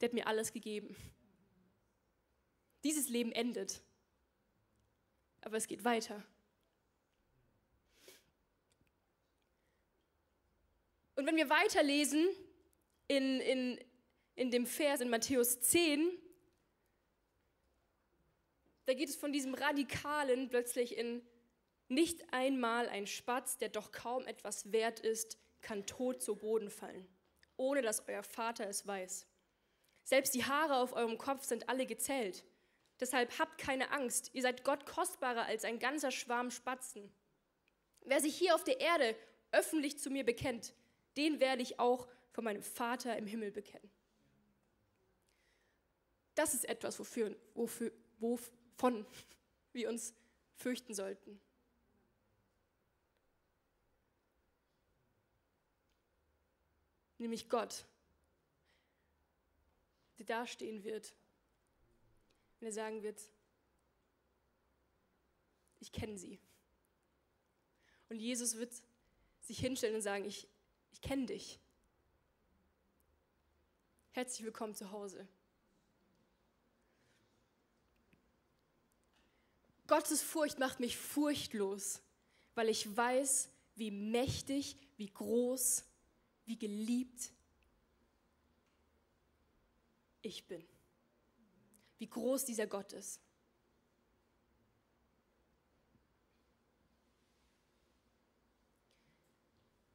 der 0.00 0.10
hat 0.10 0.14
mir 0.14 0.26
alles 0.26 0.52
gegeben. 0.52 0.94
Dieses 2.84 3.08
Leben 3.08 3.32
endet. 3.32 3.80
Aber 5.40 5.56
es 5.56 5.66
geht 5.66 5.84
weiter. 5.84 6.22
Und 11.14 11.26
wenn 11.26 11.36
wir 11.36 11.50
weiterlesen 11.50 12.28
in, 13.08 13.40
in, 13.40 13.84
in 14.34 14.50
dem 14.50 14.66
Vers 14.66 15.00
in 15.00 15.10
Matthäus 15.10 15.60
10, 15.60 16.10
da 18.86 18.94
geht 18.94 19.08
es 19.08 19.16
von 19.16 19.32
diesem 19.32 19.54
Radikalen 19.54 20.48
plötzlich 20.48 20.96
in 20.96 21.26
nicht 21.88 22.32
einmal 22.32 22.88
ein 22.88 23.06
Spatz, 23.06 23.58
der 23.58 23.68
doch 23.68 23.92
kaum 23.92 24.26
etwas 24.26 24.72
wert 24.72 25.00
ist, 25.00 25.38
kann 25.60 25.86
tot 25.86 26.22
zu 26.22 26.36
Boden 26.36 26.70
fallen, 26.70 27.06
ohne 27.56 27.82
dass 27.82 28.08
euer 28.08 28.22
Vater 28.22 28.66
es 28.66 28.86
weiß. 28.86 29.26
Selbst 30.04 30.34
die 30.34 30.44
Haare 30.44 30.76
auf 30.76 30.94
eurem 30.94 31.18
Kopf 31.18 31.44
sind 31.44 31.68
alle 31.68 31.86
gezählt. 31.86 32.44
Deshalb 32.98 33.38
habt 33.38 33.58
keine 33.58 33.90
Angst, 33.90 34.30
ihr 34.32 34.42
seid 34.42 34.64
Gott 34.64 34.86
kostbarer 34.86 35.44
als 35.44 35.64
ein 35.64 35.78
ganzer 35.78 36.10
Schwarm 36.10 36.50
Spatzen. 36.50 37.12
Wer 38.00 38.20
sich 38.20 38.36
hier 38.36 38.54
auf 38.54 38.64
der 38.64 38.80
Erde 38.80 39.14
öffentlich 39.52 39.98
zu 39.98 40.10
mir 40.10 40.24
bekennt, 40.24 40.74
den 41.16 41.40
werde 41.40 41.62
ich 41.62 41.78
auch 41.78 42.08
von 42.30 42.44
meinem 42.44 42.62
Vater 42.62 43.16
im 43.16 43.26
Himmel 43.26 43.50
bekennen. 43.50 43.90
Das 46.34 46.54
ist 46.54 46.64
etwas, 46.64 46.98
wofür, 46.98 47.36
wofür, 47.54 47.92
wovon 48.18 49.06
wir 49.72 49.88
uns 49.88 50.14
fürchten 50.56 50.94
sollten. 50.94 51.40
Nämlich 57.18 57.48
Gott, 57.48 57.84
der 60.18 60.26
dastehen 60.26 60.82
wird, 60.82 61.14
wenn 62.58 62.68
er 62.68 62.72
sagen 62.72 63.02
wird, 63.02 63.20
ich 65.78 65.92
kenne 65.92 66.18
sie. 66.18 66.40
Und 68.08 68.18
Jesus 68.18 68.56
wird 68.56 68.72
sich 69.40 69.58
hinstellen 69.58 69.96
und 69.96 70.02
sagen, 70.02 70.24
ich, 70.24 70.48
kenne 71.02 71.26
dich. 71.26 71.58
Herzlich 74.12 74.44
willkommen 74.44 74.74
zu 74.74 74.90
Hause. 74.90 75.28
Gottes 79.86 80.22
Furcht 80.22 80.58
macht 80.58 80.80
mich 80.80 80.96
furchtlos, 80.96 82.00
weil 82.54 82.68
ich 82.68 82.96
weiß, 82.96 83.50
wie 83.74 83.90
mächtig, 83.90 84.76
wie 84.96 85.10
groß, 85.10 85.84
wie 86.46 86.58
geliebt 86.58 87.30
ich 90.22 90.46
bin. 90.46 90.64
Wie 91.98 92.08
groß 92.08 92.44
dieser 92.44 92.66
Gott 92.66 92.92
ist. 92.92 93.20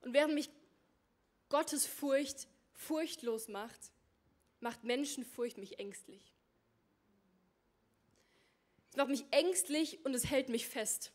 Und 0.02 0.14
während 0.14 0.36
mich 0.36 0.50
Gottes 1.50 1.86
Furcht 1.86 2.48
furchtlos 2.74 3.48
macht, 3.48 3.92
macht 4.60 4.84
Menschenfurcht 4.84 5.58
mich 5.58 5.80
ängstlich 5.80 6.34
macht 8.98 9.10
mich 9.10 9.26
ängstlich 9.32 10.04
und 10.04 10.14
es 10.14 10.30
hält 10.30 10.50
mich 10.50 10.68
fest. 10.68 11.12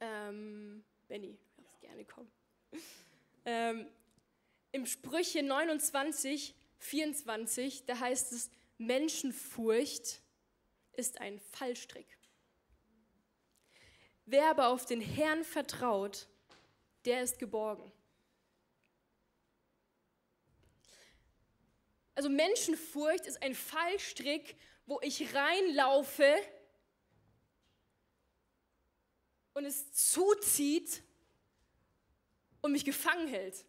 Ähm, 0.00 0.82
Benny, 1.06 1.38
du 1.56 1.62
darfst 1.62 1.80
gerne 1.80 2.04
kommen. 2.04 2.30
Ähm, 3.44 3.86
Im 4.72 4.86
Sprüche 4.86 5.42
29, 5.42 6.54
24, 6.78 7.84
da 7.86 8.00
heißt 8.00 8.32
es, 8.32 8.50
Menschenfurcht 8.78 10.22
ist 10.92 11.20
ein 11.20 11.38
Fallstrick. 11.38 12.18
Wer 14.26 14.50
aber 14.50 14.68
auf 14.68 14.86
den 14.86 15.02
Herrn 15.02 15.44
vertraut, 15.44 16.26
der 17.04 17.22
ist 17.22 17.38
geborgen. 17.38 17.92
Also 22.14 22.28
Menschenfurcht 22.28 23.26
ist 23.26 23.42
ein 23.42 23.54
Fallstrick, 23.54 24.56
wo 24.86 25.00
ich 25.02 25.34
reinlaufe 25.34 26.36
und 29.54 29.64
es 29.64 29.92
zuzieht 29.92 31.02
und 32.60 32.72
mich 32.72 32.84
gefangen 32.84 33.28
hält. 33.28 33.64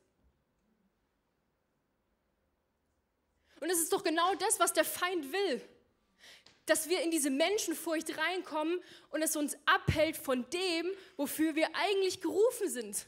Und 3.62 3.69
es 3.69 3.79
ist 3.79 3.93
doch 3.93 4.03
genau 4.03 4.36
das, 4.36 4.60
was 4.60 4.73
der 4.73 4.86
Feind 4.86 5.31
will. 5.31 5.62
Dass 6.67 6.89
wir 6.89 7.01
in 7.01 7.12
diese 7.12 7.29
Menschenfurcht 7.29 8.17
reinkommen 8.17 8.79
und 9.10 9.21
es 9.21 9.36
uns 9.36 9.58
abhält 9.65 10.17
von 10.17 10.47
dem, 10.49 10.91
wofür 11.15 11.55
wir 11.55 11.69
eigentlich 11.75 12.21
gerufen 12.21 12.69
sind. 12.69 13.08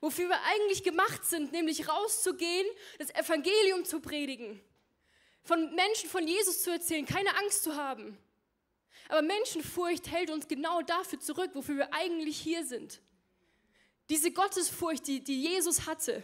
Wofür 0.00 0.28
wir 0.28 0.40
eigentlich 0.44 0.84
gemacht 0.84 1.24
sind, 1.24 1.50
nämlich 1.52 1.88
rauszugehen, 1.88 2.66
das 2.98 3.10
Evangelium 3.10 3.84
zu 3.84 4.00
predigen 4.00 4.60
von 5.48 5.74
Menschen 5.74 6.10
von 6.10 6.28
Jesus 6.28 6.62
zu 6.62 6.70
erzählen, 6.70 7.06
keine 7.06 7.34
Angst 7.38 7.62
zu 7.62 7.74
haben. 7.74 8.18
Aber 9.08 9.22
Menschenfurcht 9.22 10.10
hält 10.10 10.28
uns 10.28 10.46
genau 10.46 10.82
dafür 10.82 11.20
zurück, 11.20 11.52
wofür 11.54 11.78
wir 11.78 11.94
eigentlich 11.94 12.38
hier 12.38 12.66
sind. 12.66 13.00
Diese 14.10 14.30
Gottesfurcht, 14.30 15.06
die, 15.06 15.24
die 15.24 15.42
Jesus 15.42 15.86
hatte, 15.86 16.22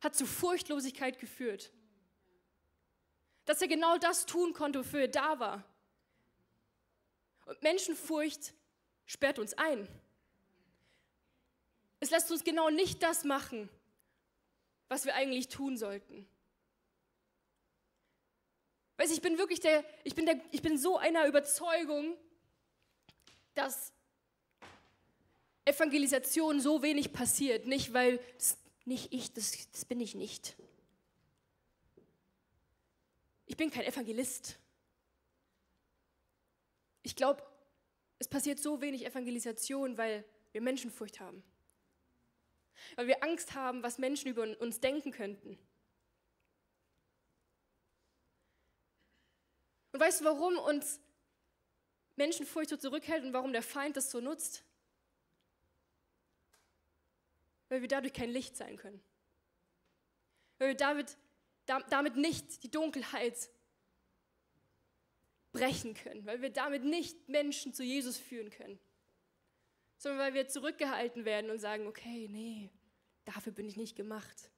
hat 0.00 0.16
zu 0.16 0.26
Furchtlosigkeit 0.26 1.20
geführt. 1.20 1.70
Dass 3.44 3.62
er 3.62 3.68
genau 3.68 3.98
das 3.98 4.26
tun 4.26 4.52
konnte, 4.52 4.80
wofür 4.80 5.02
er 5.02 5.08
da 5.08 5.38
war. 5.38 5.64
Und 7.46 7.62
Menschenfurcht 7.62 8.52
sperrt 9.06 9.38
uns 9.38 9.54
ein. 9.54 9.86
Es 12.00 12.10
lässt 12.10 12.32
uns 12.32 12.42
genau 12.42 12.68
nicht 12.68 13.00
das 13.00 13.22
machen, 13.22 13.68
was 14.88 15.04
wir 15.04 15.14
eigentlich 15.14 15.46
tun 15.46 15.76
sollten. 15.76 16.28
Weißt 18.98 19.12
ich 19.12 19.22
bin 19.22 19.38
wirklich 19.38 19.60
der, 19.60 19.84
ich 20.02 20.14
bin 20.16 20.26
der, 20.26 20.40
ich 20.50 20.60
bin 20.60 20.76
so 20.76 20.98
einer 20.98 21.26
Überzeugung, 21.26 22.16
dass 23.54 23.92
Evangelisation 25.64 26.60
so 26.60 26.82
wenig 26.82 27.12
passiert. 27.12 27.66
Nicht, 27.66 27.94
weil, 27.94 28.18
das, 28.36 28.58
nicht 28.84 29.12
ich, 29.12 29.32
das, 29.32 29.70
das 29.70 29.84
bin 29.84 30.00
ich 30.00 30.16
nicht. 30.16 30.56
Ich 33.46 33.56
bin 33.56 33.70
kein 33.70 33.84
Evangelist. 33.84 34.58
Ich 37.04 37.14
glaube, 37.14 37.42
es 38.18 38.26
passiert 38.26 38.58
so 38.58 38.80
wenig 38.80 39.06
Evangelisation, 39.06 39.96
weil 39.96 40.24
wir 40.50 40.60
Menschenfurcht 40.60 41.20
haben. 41.20 41.44
Weil 42.96 43.06
wir 43.06 43.22
Angst 43.22 43.54
haben, 43.54 43.84
was 43.84 43.98
Menschen 43.98 44.28
über 44.28 44.58
uns 44.58 44.80
denken 44.80 45.12
könnten. 45.12 45.56
Und 49.98 50.04
weißt 50.04 50.20
du, 50.20 50.26
warum 50.26 50.56
uns 50.58 51.00
Menschenfurcht 52.14 52.70
so 52.70 52.76
zurückhält 52.76 53.24
und 53.24 53.32
warum 53.32 53.52
der 53.52 53.64
Feind 53.64 53.96
das 53.96 54.12
so 54.12 54.20
nutzt? 54.20 54.62
Weil 57.68 57.80
wir 57.80 57.88
dadurch 57.88 58.12
kein 58.12 58.30
Licht 58.30 58.56
sein 58.56 58.76
können. 58.76 59.02
Weil 60.58 60.68
wir 60.68 60.76
damit 60.76 61.18
damit 61.66 62.14
nicht 62.14 62.62
die 62.62 62.70
Dunkelheit 62.70 63.50
brechen 65.50 65.94
können, 65.94 66.24
weil 66.26 66.42
wir 66.42 66.50
damit 66.50 66.84
nicht 66.84 67.28
Menschen 67.28 67.74
zu 67.74 67.82
Jesus 67.82 68.18
führen 68.18 68.50
können, 68.50 68.78
sondern 69.96 70.20
weil 70.20 70.34
wir 70.34 70.46
zurückgehalten 70.46 71.24
werden 71.24 71.50
und 71.50 71.58
sagen, 71.58 71.88
okay, 71.88 72.28
nee, 72.30 72.70
dafür 73.24 73.52
bin 73.52 73.66
ich 73.66 73.76
nicht 73.76 73.96
gemacht. 73.96 74.52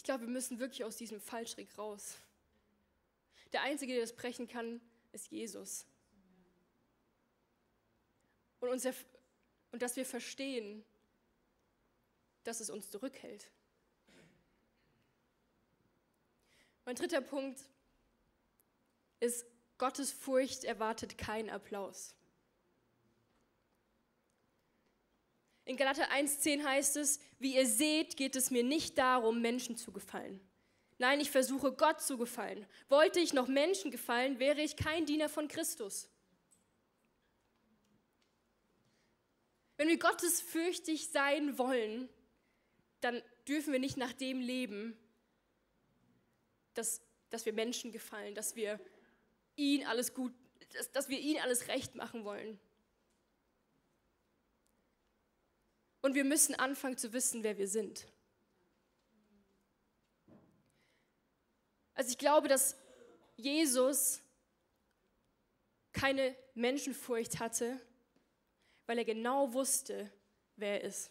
Ich 0.00 0.04
glaube, 0.04 0.22
wir 0.22 0.32
müssen 0.32 0.58
wirklich 0.58 0.82
aus 0.82 0.96
diesem 0.96 1.20
Fallschritt 1.20 1.76
raus. 1.76 2.16
Der 3.52 3.60
Einzige, 3.60 3.92
der 3.92 4.00
das 4.00 4.16
brechen 4.16 4.48
kann, 4.48 4.80
ist 5.12 5.30
Jesus. 5.30 5.84
Und, 8.60 8.70
unser, 8.70 8.94
und 9.72 9.82
dass 9.82 9.96
wir 9.96 10.06
verstehen, 10.06 10.86
dass 12.44 12.60
es 12.60 12.70
uns 12.70 12.88
zurückhält. 12.88 13.50
Mein 16.86 16.94
dritter 16.94 17.20
Punkt 17.20 17.60
ist, 19.20 19.44
Gottes 19.76 20.12
Furcht 20.12 20.64
erwartet 20.64 21.18
keinen 21.18 21.50
Applaus. 21.50 22.14
In 25.70 25.76
Galater 25.76 26.10
1,10 26.10 26.64
heißt 26.64 26.96
es, 26.96 27.20
wie 27.38 27.54
ihr 27.54 27.64
seht, 27.64 28.16
geht 28.16 28.34
es 28.34 28.50
mir 28.50 28.64
nicht 28.64 28.98
darum, 28.98 29.40
Menschen 29.40 29.76
zu 29.76 29.92
gefallen. 29.92 30.40
Nein, 30.98 31.20
ich 31.20 31.30
versuche 31.30 31.70
Gott 31.70 32.02
zu 32.02 32.18
gefallen. 32.18 32.66
Wollte 32.88 33.20
ich 33.20 33.34
noch 33.34 33.46
Menschen 33.46 33.92
gefallen, 33.92 34.40
wäre 34.40 34.60
ich 34.62 34.74
kein 34.74 35.06
Diener 35.06 35.28
von 35.28 35.46
Christus. 35.46 36.08
Wenn 39.76 39.86
wir 39.86 39.96
gottesfürchtig 39.96 41.06
sein 41.10 41.56
wollen, 41.56 42.08
dann 43.00 43.22
dürfen 43.46 43.72
wir 43.72 43.78
nicht 43.78 43.96
nach 43.96 44.12
dem 44.12 44.40
leben, 44.40 44.98
dass, 46.74 47.00
dass 47.28 47.46
wir 47.46 47.52
Menschen 47.52 47.92
gefallen, 47.92 48.34
dass 48.34 48.56
wir 48.56 48.80
ihn 49.54 49.86
alles 49.86 50.14
gut, 50.14 50.32
dass, 50.72 50.90
dass 50.90 51.08
wir 51.08 51.20
ihn 51.20 51.38
alles 51.38 51.68
recht 51.68 51.94
machen 51.94 52.24
wollen. 52.24 52.58
Und 56.02 56.14
wir 56.14 56.24
müssen 56.24 56.54
anfangen 56.54 56.96
zu 56.96 57.12
wissen, 57.12 57.42
wer 57.42 57.58
wir 57.58 57.68
sind. 57.68 58.06
Also 61.94 62.10
ich 62.10 62.18
glaube, 62.18 62.48
dass 62.48 62.76
Jesus 63.36 64.22
keine 65.92 66.34
Menschenfurcht 66.54 67.40
hatte, 67.40 67.78
weil 68.86 68.98
er 68.98 69.04
genau 69.04 69.52
wusste, 69.52 70.10
wer 70.56 70.80
er 70.80 70.88
ist. 70.88 71.10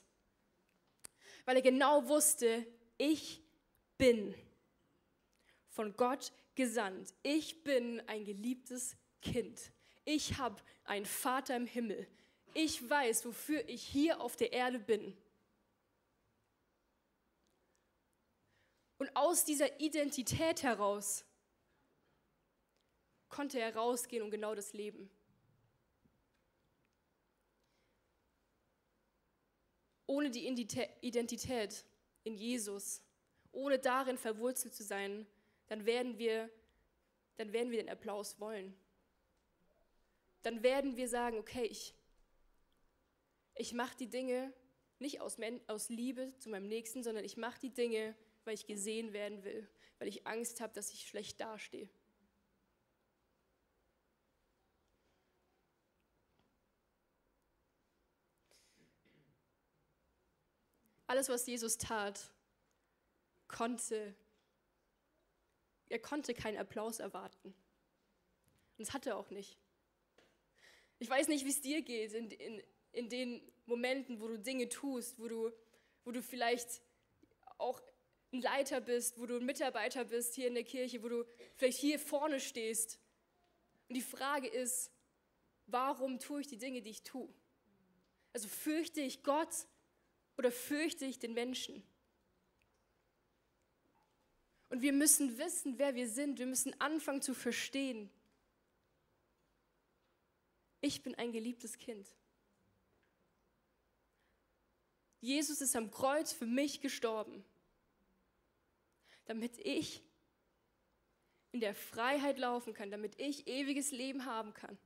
Weil 1.46 1.58
er 1.58 1.62
genau 1.62 2.08
wusste, 2.08 2.66
ich 2.98 3.42
bin 3.98 4.34
von 5.70 5.96
Gott 5.96 6.32
gesandt. 6.56 7.14
Ich 7.24 7.64
bin 7.64 8.02
ein 8.08 8.26
geliebtes 8.26 8.98
Kind. 9.22 9.72
Ich 10.06 10.38
habe 10.38 10.62
einen 10.86 11.06
Vater 11.06 11.56
im 11.56 11.68
Himmel. 11.68 12.08
Ich 12.54 12.90
weiß, 12.90 13.26
wofür 13.26 13.68
ich 13.68 13.84
hier 13.84 14.22
auf 14.22 14.36
der 14.36 14.52
Erde 14.52 14.80
bin. 14.80 15.16
Und 18.98 19.16
aus 19.16 19.46
dieser 19.46 19.80
Identität 19.80 20.64
heraus 20.64 21.24
konnte 23.30 23.60
er 23.60 23.76
rausgehen 23.76 24.24
und 24.24 24.32
genau 24.32 24.56
das 24.56 24.74
leben. 24.74 25.10
ohne 30.10 30.32
die 30.32 30.48
Identität 31.02 31.86
in 32.24 32.36
Jesus, 32.36 33.04
ohne 33.52 33.78
darin 33.78 34.18
verwurzelt 34.18 34.74
zu 34.74 34.84
sein, 34.84 35.28
dann 35.68 35.86
werden 35.86 36.18
wir, 36.18 36.50
dann 37.38 37.54
werden 37.54 37.70
wir 37.70 37.78
den 37.78 37.92
Applaus 37.92 38.40
wollen. 38.40 38.76
Dann 40.42 40.64
werden 40.64 40.98
wir 40.98 41.08
sagen, 41.08 41.38
okay, 41.38 41.66
ich, 41.66 41.94
ich 43.60 43.74
mache 43.74 43.98
die 43.98 44.10
Dinge 44.10 44.54
nicht 45.00 45.20
aus, 45.20 45.38
aus 45.68 45.90
Liebe 45.90 46.34
zu 46.40 46.50
meinem 46.50 46.68
Nächsten, 46.68 47.04
sondern 47.04 47.26
ich 47.26 47.36
mache 47.36 47.60
die 47.60 47.74
Dinge, 47.74 48.16
weil 48.46 48.54
ich 48.54 48.66
gesehen 48.66 49.12
werden 49.12 49.44
will, 49.44 49.70
weil 49.98 50.08
ich 50.08 50.26
Angst 50.26 50.62
habe, 50.62 50.74
dass 50.74 50.94
ich 50.94 51.06
schlecht 51.08 51.42
dastehe. 51.42 51.90
Alles, 61.06 61.28
was 61.28 61.46
Jesus 61.46 61.78
tat, 61.78 62.32
konnte, 63.48 64.16
er 65.90 66.00
konnte 66.00 66.34
keinen 66.34 66.58
Applaus 66.58 67.00
erwarten. 67.00 67.50
Und 67.50 68.88
das 68.88 68.94
hat 68.94 69.06
er 69.06 69.18
auch 69.18 69.32
nicht. 69.32 69.58
Ich 71.00 71.10
weiß 71.10 71.28
nicht, 71.28 71.44
wie 71.46 71.50
es 71.50 71.62
dir 71.62 71.82
geht 71.82 72.14
in, 72.14 72.30
in, 72.30 72.64
in 72.92 73.10
den 73.10 73.42
Momenten, 73.66 74.20
wo 74.20 74.28
du 74.28 74.40
Dinge 74.40 74.68
tust, 74.70 75.20
wo 75.20 75.28
du, 75.28 75.52
wo 76.04 76.12
du 76.12 76.22
vielleicht 76.22 76.82
auch 77.58 77.82
ein 78.32 78.42
Leiter 78.42 78.82
bist, 78.82 79.20
wo 79.20 79.26
du 79.26 79.38
ein 79.38 79.46
Mitarbeiter 79.46 80.06
bist 80.06 80.36
hier 80.36 80.48
in 80.48 80.56
der 80.56 80.64
Kirche, 80.64 81.02
wo 81.04 81.10
du 81.10 81.26
vielleicht 81.56 81.80
hier 81.80 82.00
vorne 82.00 82.40
stehst. 82.40 83.00
Und 83.88 83.96
die 83.96 84.02
Frage 84.02 84.48
ist, 84.48 84.92
warum 85.68 86.20
tue 86.20 86.42
ich 86.42 86.48
die 86.48 86.58
Dinge, 86.58 86.82
die 86.82 86.92
ich 86.92 87.04
tue? 87.04 87.30
Also 88.34 88.48
fürchte 88.48 89.02
ich 89.02 89.24
Gott 89.24 89.68
oder 90.38 90.52
fürchte 90.52 91.06
ich 91.06 91.20
den 91.20 91.34
Menschen? 91.34 91.84
Und 94.70 94.84
wir 94.84 94.94
müssen 94.94 95.38
wissen, 95.40 95.80
wer 95.80 95.96
wir 95.96 96.08
sind. 96.08 96.38
Wir 96.38 96.46
müssen 96.46 96.80
anfangen 96.80 97.24
zu 97.24 97.34
verstehen. 97.34 98.10
Ich 100.82 101.02
bin 101.02 101.16
ein 101.16 101.32
geliebtes 101.32 101.78
Kind. 101.78 102.08
Jesus 105.22 105.62
ist 105.62 105.76
am 105.76 105.92
Kreuz 105.92 106.32
für 106.32 106.46
mich 106.46 106.82
gestorben, 106.82 107.44
damit 109.26 109.58
ich 109.60 110.04
in 111.52 111.60
der 111.60 111.76
Freiheit 111.76 112.38
laufen 112.38 112.74
kann, 112.74 112.92
damit 112.92 113.20
ich 113.20 113.48
ewiges 113.48 113.92
Leben 113.92 114.26
haben 114.26 114.54
kann. 114.54 114.78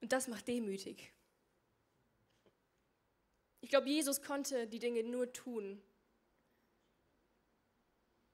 Und 0.00 0.12
das 0.12 0.28
macht 0.28 0.48
demütig. 0.48 1.12
Ich 3.60 3.70
glaube, 3.70 3.88
Jesus 3.88 4.22
konnte 4.22 4.66
die 4.66 4.78
Dinge 4.78 5.02
nur 5.02 5.32
tun, 5.32 5.82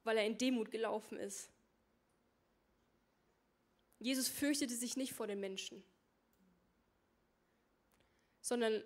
weil 0.04 0.18
er 0.18 0.26
in 0.26 0.38
Demut 0.38 0.70
gelaufen 0.70 1.18
ist. 1.18 1.50
Jesus 3.98 4.28
fürchtete 4.28 4.74
sich 4.74 4.96
nicht 4.96 5.14
vor 5.14 5.26
den 5.26 5.40
Menschen, 5.40 5.82
sondern 8.44 8.84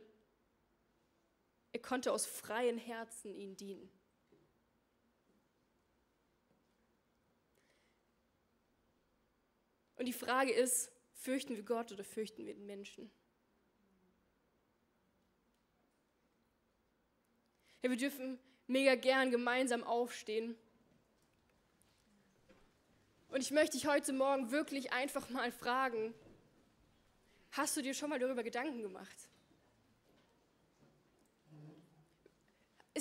er 1.72 1.80
konnte 1.80 2.12
aus 2.12 2.26
freien 2.26 2.78
Herzen 2.78 3.34
ihnen 3.34 3.56
dienen. 3.56 3.90
Und 9.96 10.06
die 10.06 10.12
Frage 10.12 10.52
ist, 10.52 10.92
Fürchten 11.18 11.56
wir 11.56 11.64
Gott 11.64 11.90
oder 11.90 12.04
fürchten 12.04 12.46
wir 12.46 12.54
den 12.54 12.66
Menschen? 12.66 13.10
Ja, 17.82 17.90
wir 17.90 17.96
dürfen 17.96 18.38
mega 18.68 18.94
gern 18.94 19.32
gemeinsam 19.32 19.82
aufstehen. 19.82 20.56
Und 23.28 23.40
ich 23.40 23.50
möchte 23.50 23.76
dich 23.76 23.86
heute 23.86 24.12
Morgen 24.12 24.52
wirklich 24.52 24.92
einfach 24.92 25.28
mal 25.28 25.50
fragen, 25.50 26.14
hast 27.50 27.76
du 27.76 27.82
dir 27.82 27.94
schon 27.94 28.10
mal 28.10 28.20
darüber 28.20 28.44
Gedanken 28.44 28.80
gemacht? 28.80 29.28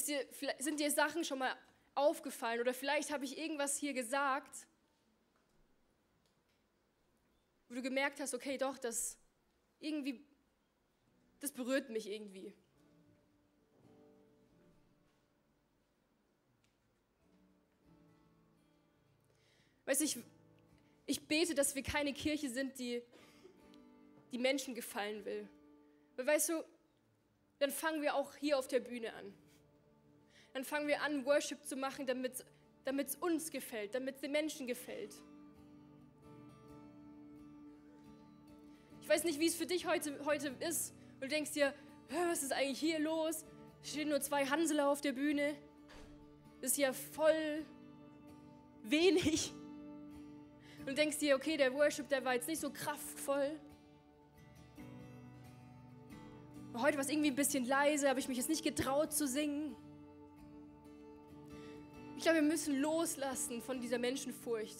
Dir, 0.07 0.25
sind 0.59 0.79
dir 0.79 0.91
Sachen 0.91 1.23
schon 1.23 1.39
mal 1.39 1.55
aufgefallen 1.95 2.61
oder 2.61 2.73
vielleicht 2.73 3.11
habe 3.11 3.25
ich 3.25 3.37
irgendwas 3.37 3.77
hier 3.77 3.93
gesagt, 3.93 4.67
wo 7.67 7.75
du 7.75 7.81
gemerkt 7.81 8.19
hast, 8.19 8.33
okay, 8.33 8.57
doch, 8.57 8.77
das 8.77 9.17
irgendwie, 9.79 10.23
das 11.39 11.51
berührt 11.51 11.89
mich 11.89 12.09
irgendwie. 12.09 12.53
Weißt 19.85 20.01
du, 20.01 20.05
ich, 20.05 20.17
ich 21.05 21.27
bete, 21.27 21.55
dass 21.55 21.75
wir 21.75 21.83
keine 21.83 22.13
Kirche 22.13 22.49
sind, 22.49 22.77
die 22.77 23.01
die 24.31 24.37
Menschen 24.37 24.75
gefallen 24.75 25.23
will. 25.25 25.47
Weil 26.15 26.27
weißt 26.27 26.49
du, 26.49 26.63
dann 27.59 27.71
fangen 27.71 28.01
wir 28.01 28.15
auch 28.15 28.35
hier 28.35 28.59
auf 28.59 28.67
der 28.67 28.81
Bühne 28.81 29.13
an. 29.13 29.33
Dann 30.57 30.65
fangen 30.65 30.87
wir 30.87 31.03
an, 31.03 31.23
Worship 31.23 31.63
zu 31.67 31.75
machen, 31.75 32.07
damit 32.07 32.33
es 32.33 33.15
uns 33.17 33.51
gefällt, 33.51 33.93
damit 33.93 34.15
es 34.15 34.21
den 34.21 34.31
Menschen 34.31 34.65
gefällt. 34.65 35.13
Ich 39.03 39.07
weiß 39.07 39.23
nicht, 39.23 39.39
wie 39.39 39.45
es 39.45 39.53
für 39.53 39.67
dich 39.67 39.85
heute, 39.85 40.19
heute 40.25 40.55
ist. 40.67 40.95
Und 41.13 41.25
du 41.25 41.27
denkst 41.27 41.51
dir, 41.51 41.75
was 42.09 42.41
ist 42.41 42.53
eigentlich 42.53 42.79
hier 42.79 42.97
los? 42.97 43.45
Stehen 43.83 44.09
nur 44.09 44.19
zwei 44.19 44.47
Hanseler 44.47 44.89
auf 44.89 44.99
der 44.99 45.11
Bühne. 45.11 45.53
Das 46.59 46.71
ist 46.71 46.77
ja 46.77 46.91
voll 46.91 47.63
wenig. 48.81 49.53
Und 50.79 50.87
du 50.87 50.93
denkst 50.95 51.19
dir, 51.19 51.35
okay, 51.35 51.57
der 51.57 51.71
Worship, 51.75 52.09
der 52.09 52.25
war 52.25 52.33
jetzt 52.33 52.47
nicht 52.47 52.61
so 52.61 52.71
kraftvoll. 52.71 53.59
Heute 56.73 56.97
war 56.97 57.03
es 57.03 57.11
irgendwie 57.11 57.29
ein 57.29 57.35
bisschen 57.35 57.63
leise, 57.63 58.09
habe 58.09 58.19
ich 58.19 58.27
mich 58.27 58.37
jetzt 58.37 58.49
nicht 58.49 58.63
getraut 58.63 59.13
zu 59.13 59.27
singen. 59.27 59.75
Ich 62.17 62.23
glaube, 62.23 62.37
wir 62.37 62.47
müssen 62.47 62.81
loslassen 62.81 63.61
von 63.61 63.79
dieser 63.79 63.99
Menschenfurcht. 63.99 64.75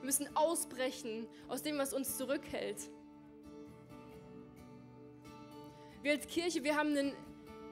Wir 0.00 0.04
müssen 0.04 0.28
ausbrechen 0.36 1.26
aus 1.48 1.62
dem, 1.62 1.78
was 1.78 1.94
uns 1.94 2.18
zurückhält. 2.18 2.76
Wir 6.02 6.12
als 6.12 6.26
Kirche, 6.26 6.62
wir 6.62 6.76
haben 6.76 6.90
einen, 6.90 7.14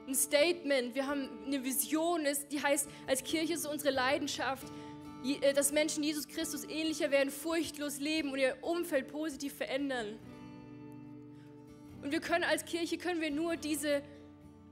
ein 0.07 0.15
Statement, 0.15 0.95
wir 0.95 1.05
haben 1.05 1.29
eine 1.45 1.63
Vision, 1.63 2.21
die 2.51 2.63
heißt, 2.63 2.89
als 3.05 3.23
Kirche 3.23 3.53
ist 3.53 3.67
unsere 3.67 3.93
Leidenschaft, 3.93 4.65
äh, 5.23 5.53
dass 5.53 5.71
Menschen 5.71 6.03
Jesus 6.03 6.27
Christus 6.27 6.63
ähnlicher 6.63 7.11
werden, 7.11 7.29
furchtlos 7.29 7.99
leben 7.99 8.31
und 8.31 8.39
ihr 8.39 8.57
Umfeld 8.61 9.07
positiv 9.09 9.53
verändern. 9.53 10.17
Und 12.01 12.11
wir 12.11 12.21
können 12.21 12.43
als 12.43 12.65
Kirche, 12.65 12.97
können 12.97 13.21
wir 13.21 13.29
nur 13.29 13.55
diese, 13.55 14.01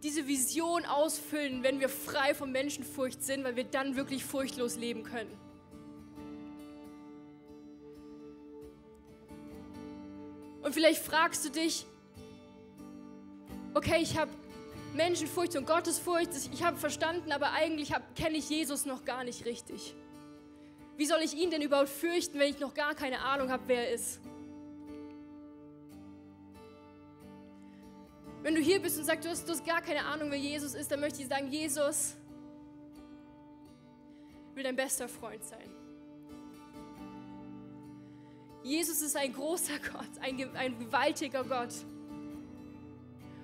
diese 0.03 0.27
Vision 0.27 0.85
ausfüllen, 0.85 1.63
wenn 1.63 1.79
wir 1.79 1.89
frei 1.89 2.33
von 2.33 2.51
Menschenfurcht 2.51 3.21
sind, 3.21 3.43
weil 3.43 3.55
wir 3.55 3.65
dann 3.65 3.95
wirklich 3.95 4.23
furchtlos 4.23 4.77
leben 4.77 5.03
können. 5.03 5.37
Und 10.61 10.73
vielleicht 10.73 11.01
fragst 11.01 11.45
du 11.45 11.49
dich, 11.49 11.85
okay, 13.73 13.99
ich 14.01 14.17
habe 14.17 14.31
Menschenfurcht 14.93 15.55
und 15.55 15.65
Gottesfurcht, 15.67 16.29
ich 16.51 16.63
habe 16.63 16.77
verstanden, 16.77 17.31
aber 17.31 17.51
eigentlich 17.51 17.93
kenne 18.15 18.37
ich 18.37 18.49
Jesus 18.49 18.85
noch 18.85 19.05
gar 19.05 19.23
nicht 19.23 19.45
richtig. 19.45 19.95
Wie 20.97 21.05
soll 21.05 21.21
ich 21.21 21.33
ihn 21.33 21.49
denn 21.49 21.61
überhaupt 21.61 21.89
fürchten, 21.89 22.39
wenn 22.39 22.49
ich 22.49 22.59
noch 22.59 22.73
gar 22.73 22.93
keine 22.93 23.19
Ahnung 23.19 23.51
habe, 23.51 23.63
wer 23.67 23.87
er 23.87 23.93
ist? 23.93 24.19
Wenn 28.41 28.55
du 28.55 28.61
hier 28.61 28.81
bist 28.81 28.97
und 28.97 29.05
sagst, 29.05 29.25
du 29.25 29.29
hast, 29.29 29.47
du 29.47 29.51
hast 29.51 29.65
gar 29.65 29.81
keine 29.81 30.05
Ahnung, 30.05 30.31
wer 30.31 30.37
Jesus 30.37 30.73
ist, 30.73 30.89
dann 30.91 31.01
möchte 31.01 31.21
ich 31.21 31.27
sagen, 31.27 31.51
Jesus 31.51 32.15
will 34.55 34.63
dein 34.63 34.75
bester 34.75 35.09
Freund 35.09 35.43
sein. 35.43 35.69
Jesus 38.63 39.01
ist 39.01 39.15
ein 39.15 39.33
großer 39.33 39.79
Gott, 39.91 40.09
ein, 40.21 40.55
ein 40.55 40.79
gewaltiger 40.79 41.43
Gott. 41.43 41.73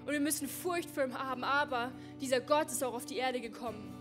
Und 0.06 0.12
wir 0.12 0.20
müssen 0.20 0.48
Furcht 0.48 0.90
vor 0.90 1.04
ihm 1.04 1.18
haben, 1.18 1.44
aber 1.44 1.92
dieser 2.22 2.40
Gott 2.40 2.68
ist 2.68 2.84
auch 2.84 2.94
auf 2.94 3.06
die 3.06 3.18
Erde 3.18 3.42
gekommen. 3.42 3.92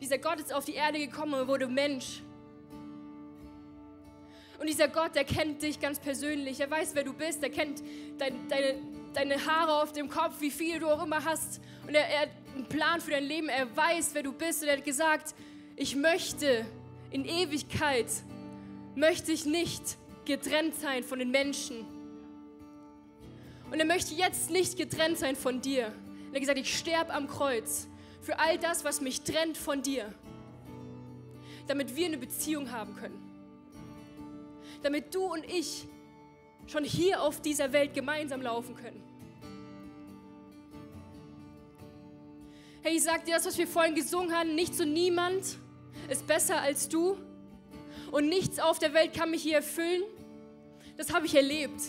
Dieser 0.00 0.18
Gott 0.18 0.40
ist 0.40 0.52
auf 0.52 0.64
die 0.64 0.74
Erde 0.74 0.98
gekommen 0.98 1.34
und 1.34 1.48
wurde 1.48 1.68
Mensch. 1.68 2.22
Und 4.58 4.68
dieser 4.68 4.88
Gott, 4.88 5.14
der 5.14 5.24
kennt 5.24 5.62
dich 5.62 5.80
ganz 5.80 6.00
persönlich. 6.00 6.60
Er 6.60 6.70
weiß, 6.70 6.94
wer 6.94 7.04
du 7.04 7.12
bist. 7.12 7.42
Er 7.42 7.50
kennt 7.50 7.82
dein, 8.18 8.48
deine, 8.48 8.76
deine 9.16 9.44
Haare 9.46 9.82
auf 9.82 9.92
dem 9.92 10.08
Kopf, 10.08 10.34
wie 10.40 10.50
viel 10.50 10.78
du 10.78 10.88
auch 10.88 11.02
immer 11.02 11.24
hast. 11.24 11.60
Und 11.86 11.94
er, 11.94 12.08
er 12.08 12.20
hat 12.22 12.30
einen 12.54 12.66
Plan 12.66 13.00
für 13.00 13.10
dein 13.10 13.24
Leben. 13.24 13.48
Er 13.48 13.74
weiß, 13.74 14.10
wer 14.12 14.22
du 14.22 14.32
bist. 14.32 14.62
Und 14.62 14.68
er 14.68 14.76
hat 14.76 14.84
gesagt, 14.84 15.34
ich 15.76 15.96
möchte 15.96 16.66
in 17.10 17.24
Ewigkeit, 17.24 18.06
möchte 18.94 19.32
ich 19.32 19.44
nicht 19.44 19.96
getrennt 20.24 20.74
sein 20.74 21.02
von 21.04 21.18
den 21.18 21.30
Menschen. 21.30 21.84
Und 23.70 23.78
er 23.78 23.86
möchte 23.86 24.14
jetzt 24.14 24.50
nicht 24.50 24.76
getrennt 24.76 25.18
sein 25.18 25.36
von 25.36 25.60
dir. 25.60 25.92
Er 26.30 26.32
hat 26.32 26.40
gesagt, 26.40 26.58
ich 26.58 26.76
sterbe 26.76 27.12
am 27.12 27.26
Kreuz 27.26 27.88
für 28.20 28.38
all 28.38 28.58
das, 28.58 28.84
was 28.84 29.00
mich 29.00 29.22
trennt 29.22 29.56
von 29.56 29.82
dir. 29.82 30.12
Damit 31.66 31.96
wir 31.96 32.06
eine 32.06 32.18
Beziehung 32.18 32.70
haben 32.70 32.94
können 32.94 33.26
damit 34.86 35.14
du 35.14 35.24
und 35.24 35.44
ich 35.44 35.86
schon 36.66 36.84
hier 36.84 37.22
auf 37.22 37.40
dieser 37.40 37.72
Welt 37.72 37.94
gemeinsam 37.94 38.42
laufen 38.42 38.76
können. 38.76 39.02
Hey, 42.86 42.98
ich 42.98 43.02
sag 43.02 43.24
dir 43.24 43.34
das, 43.34 43.44
was 43.44 43.58
wir 43.58 43.66
vorhin 43.66 43.96
gesungen 43.96 44.32
haben, 44.32 44.54
nicht 44.54 44.72
so 44.72 44.84
niemand 44.84 45.58
ist 46.08 46.24
besser 46.24 46.60
als 46.60 46.88
du 46.88 47.16
und 48.12 48.28
nichts 48.28 48.60
auf 48.60 48.78
der 48.78 48.94
Welt 48.94 49.12
kann 49.12 49.32
mich 49.32 49.42
hier 49.42 49.56
erfüllen. 49.56 50.04
Das 50.96 51.12
habe 51.12 51.26
ich 51.26 51.34
erlebt. 51.34 51.80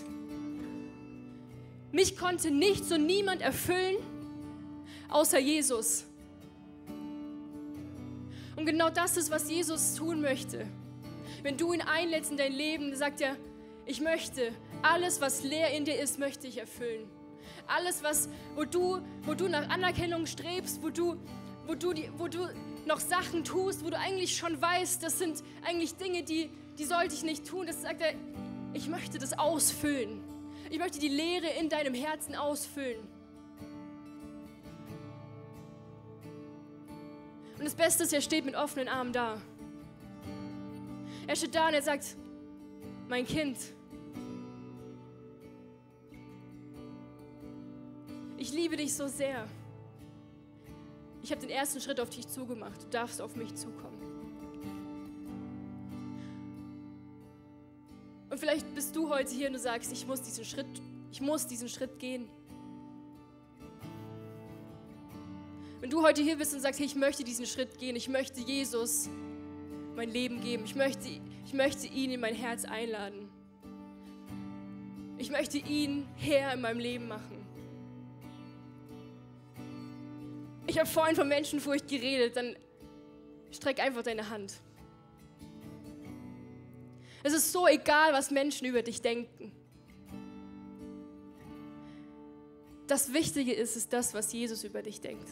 Mich 1.92 2.18
konnte 2.18 2.50
nichts 2.50 2.92
und 2.92 3.06
niemand 3.06 3.44
erfüllen, 3.44 3.98
außer 5.10 5.38
Jesus. 5.38 6.04
Und 8.56 8.66
genau 8.66 8.90
das 8.90 9.18
ist, 9.18 9.30
was 9.30 9.52
Jesus 9.52 9.94
tun 9.94 10.20
möchte. 10.20 10.66
Wenn 11.44 11.58
du 11.58 11.74
ihn 11.74 11.82
einlädst 11.82 12.32
in 12.32 12.38
dein 12.38 12.54
Leben, 12.54 12.96
sagt 12.96 13.22
er, 13.22 13.38
ich 13.86 14.02
möchte 14.02 14.52
alles, 14.82 15.22
was 15.22 15.44
leer 15.44 15.78
in 15.78 15.86
dir 15.86 16.00
ist, 16.00 16.18
möchte 16.18 16.48
ich 16.48 16.58
erfüllen. 16.58 17.08
Alles, 17.68 18.02
was, 18.04 18.30
wo 18.56 18.64
du, 18.64 19.00
wo 19.24 19.34
du 19.34 19.48
nach 19.48 19.70
Anerkennung 19.70 20.26
strebst, 20.26 20.82
wo 20.82 20.90
du, 20.90 21.18
wo 21.66 21.76
du, 21.76 21.94
die, 21.94 22.10
wo 22.18 22.28
du 22.28 22.48
noch 22.86 23.00
Sachen 23.00 23.44
tust, 23.44 23.84
wo 23.84 23.90
du 23.90 23.98
eigentlich 23.98 24.38
schon 24.38 24.62
weißt, 24.62 25.04
das 25.04 25.20
sind 25.20 25.44
eigentlich 25.66 25.96
Dinge, 25.96 26.24
die, 26.24 26.50
die 26.78 26.86
sollte 26.86 27.14
ich 27.14 27.24
nicht 27.24 27.46
tun. 27.46 27.68
Das 27.68 27.82
sagt 27.82 28.02
er, 28.02 28.14
ich 28.74 28.88
möchte 28.88 29.20
das 29.20 29.38
ausfüllen. 29.38 30.22
Ich 30.70 30.80
möchte 30.80 31.00
die 31.00 31.10
Leere 31.10 31.48
in 31.60 31.70
deinem 31.70 31.94
Herzen 31.94 32.36
ausfüllen. 32.36 33.00
Und 37.58 37.66
das 37.66 37.76
Beste 37.76 38.04
ist, 38.04 38.14
er 38.14 38.22
steht 38.22 38.46
mit 38.46 38.56
offenen 38.56 38.88
Armen 38.88 39.12
da. 39.12 39.42
Er 41.26 41.36
steht 41.36 41.56
da 41.56 41.68
und 41.68 41.74
er 41.74 41.82
sagt, 41.82 42.16
mein 43.10 43.26
Kind, 43.26 43.58
ich 48.48 48.54
liebe 48.54 48.78
dich 48.78 48.94
so 48.94 49.08
sehr. 49.08 49.46
Ich 51.22 51.32
habe 51.32 51.42
den 51.42 51.50
ersten 51.50 51.82
Schritt 51.82 52.00
auf 52.00 52.10
dich 52.10 52.26
zugemacht. 52.30 52.82
Du 52.82 52.88
darfst 52.88 53.22
auf 53.22 53.36
mich 53.36 53.54
zukommen. 53.56 53.98
Und 58.30 58.40
vielleicht 58.40 58.74
bist 58.74 58.96
du 58.96 59.10
heute 59.10 59.34
hier 59.34 59.48
und 59.48 59.54
du 59.54 59.60
sagst, 59.60 59.92
ich 59.92 60.08
muss 60.08 60.22
diesen 60.22 60.46
Schritt, 60.46 60.66
ich 61.12 61.20
muss 61.20 61.46
diesen 61.46 61.68
Schritt 61.68 62.00
gehen. 62.00 62.30
Wenn 65.82 65.90
du 65.90 66.02
heute 66.02 66.22
hier 66.22 66.38
bist 66.38 66.54
und 66.54 66.62
sagst, 66.62 66.80
hey, 66.80 66.86
ich 66.86 66.96
möchte 66.96 67.26
diesen 67.26 67.46
Schritt 67.46 67.78
gehen, 67.78 67.98
ich 67.98 68.08
möchte 68.08 68.40
Jesus 68.40 69.10
mein 69.96 70.10
Leben 70.10 70.40
geben. 70.40 70.64
Ich 70.64 70.76
möchte, 70.76 71.10
ich 71.46 71.54
möchte 71.54 71.88
ihn 71.88 72.12
in 72.12 72.22
mein 72.22 72.36
Herz 72.36 72.64
einladen. 72.64 73.30
Ich 75.18 75.32
möchte 75.32 75.58
ihn 75.58 76.08
Herr 76.16 76.54
in 76.54 76.62
meinem 76.62 76.80
Leben 76.80 77.10
machen. 77.10 77.37
Ich 80.68 80.78
habe 80.78 80.88
vorhin 80.88 81.16
von 81.16 81.28
Menschenfurcht 81.28 81.88
geredet, 81.88 82.36
dann 82.36 82.56
streck 83.52 83.80
einfach 83.80 84.04
deine 84.04 84.30
Hand. 84.30 84.54
Es 87.24 87.34
ist 87.34 87.52
so 87.52 87.68
egal, 87.68 88.14
was 88.14 88.32
Menschen 88.32 88.68
über 88.68 88.84
dich 88.84 89.02
denken. 89.02 89.52
Das 92.86 93.12
Wichtige 93.12 93.54
ist, 93.54 93.76
ist 93.76 93.92
das, 93.92 94.14
was 94.14 94.32
Jesus 94.32 94.64
über 94.64 94.82
dich 94.82 95.02
denkt. 95.02 95.28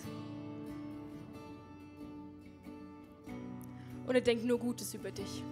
und 4.07 4.15
er 4.15 4.21
denkt 4.21 4.45
nur 4.45 4.59
Gutes 4.59 4.93
über 4.93 5.11
dich. 5.11 5.43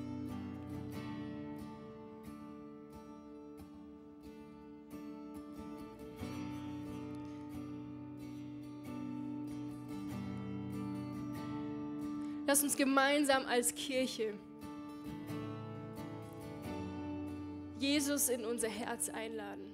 Lass 12.53 12.61
uns 12.61 12.77
gemeinsam 12.77 13.47
als 13.47 13.73
Kirche 13.73 14.35
Jesus 17.79 18.29
in 18.29 18.45
unser 18.45 18.67
Herz 18.67 19.09
einladen. 19.09 19.73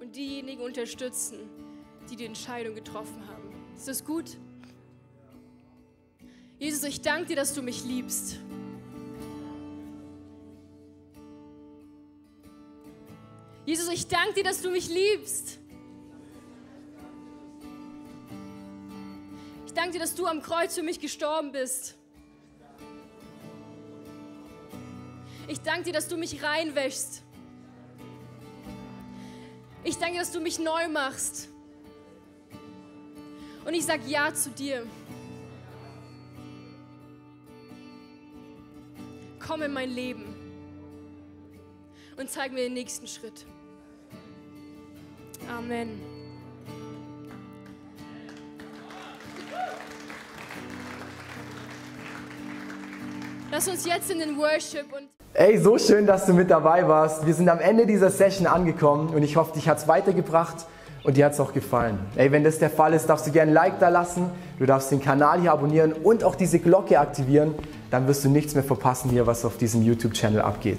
Und 0.00 0.14
diejenigen 0.14 0.60
unterstützen, 0.60 1.38
die 2.10 2.16
die 2.16 2.26
Entscheidung 2.26 2.74
getroffen 2.74 3.26
haben. 3.26 3.50
Ist 3.74 3.88
das 3.88 4.04
gut? 4.04 4.36
Jesus, 6.58 6.84
ich 6.84 7.00
danke 7.00 7.28
dir, 7.28 7.36
dass 7.36 7.54
du 7.54 7.62
mich 7.62 7.82
liebst. 7.82 8.36
Jesus, 13.64 13.88
ich 13.88 14.06
danke 14.08 14.34
dir, 14.34 14.44
dass 14.44 14.60
du 14.60 14.70
mich 14.70 14.90
liebst. 14.90 15.59
Danke 19.80 19.92
dir, 19.94 20.00
dass 20.00 20.14
du 20.14 20.26
am 20.26 20.42
Kreuz 20.42 20.74
für 20.74 20.82
mich 20.82 21.00
gestorben 21.00 21.52
bist. 21.52 21.94
Ich 25.48 25.62
danke 25.62 25.84
dir, 25.84 25.94
dass 25.94 26.06
du 26.06 26.18
mich 26.18 26.42
reinwäschst. 26.42 27.22
Ich 29.82 29.96
danke, 29.96 30.16
dir, 30.16 30.20
dass 30.20 30.32
du 30.32 30.40
mich 30.40 30.58
neu 30.58 30.88
machst. 30.88 31.48
Und 33.64 33.72
ich 33.72 33.86
sage 33.86 34.02
Ja 34.06 34.34
zu 34.34 34.50
dir. 34.50 34.86
Komm 39.38 39.62
in 39.62 39.72
mein 39.72 39.90
Leben 39.90 40.26
und 42.18 42.28
zeig 42.28 42.52
mir 42.52 42.64
den 42.64 42.74
nächsten 42.74 43.06
Schritt. 43.06 43.46
Amen. 45.48 46.09
Lass 53.60 53.68
uns 53.68 53.84
jetzt 53.84 54.10
in 54.10 54.20
den 54.20 54.38
Worship 54.38 54.86
und 54.90 55.10
Ey, 55.34 55.58
so 55.58 55.76
schön, 55.76 56.06
dass 56.06 56.24
du 56.24 56.32
mit 56.32 56.50
dabei 56.50 56.88
warst. 56.88 57.26
Wir 57.26 57.34
sind 57.34 57.46
am 57.50 57.58
Ende 57.58 57.84
dieser 57.84 58.08
Session 58.08 58.46
angekommen 58.46 59.10
und 59.10 59.22
ich 59.22 59.36
hoffe, 59.36 59.52
dich 59.52 59.68
hat 59.68 59.76
es 59.76 59.86
weitergebracht 59.86 60.64
und 61.04 61.18
dir 61.18 61.26
hat 61.26 61.34
es 61.34 61.40
auch 61.40 61.52
gefallen. 61.52 61.98
Ey, 62.16 62.32
wenn 62.32 62.42
das 62.42 62.58
der 62.58 62.70
Fall 62.70 62.94
ist, 62.94 63.10
darfst 63.10 63.26
du 63.26 63.32
gerne 63.32 63.50
ein 63.50 63.54
Like 63.54 63.78
da 63.78 63.90
lassen, 63.90 64.30
du 64.58 64.64
darfst 64.64 64.90
den 64.90 65.02
Kanal 65.02 65.42
hier 65.42 65.52
abonnieren 65.52 65.92
und 65.92 66.24
auch 66.24 66.36
diese 66.36 66.58
Glocke 66.58 66.98
aktivieren, 66.98 67.54
dann 67.90 68.08
wirst 68.08 68.24
du 68.24 68.30
nichts 68.30 68.54
mehr 68.54 68.64
verpassen 68.64 69.10
hier, 69.10 69.26
was 69.26 69.44
auf 69.44 69.58
diesem 69.58 69.82
YouTube-Channel 69.82 70.40
abgeht. 70.40 70.78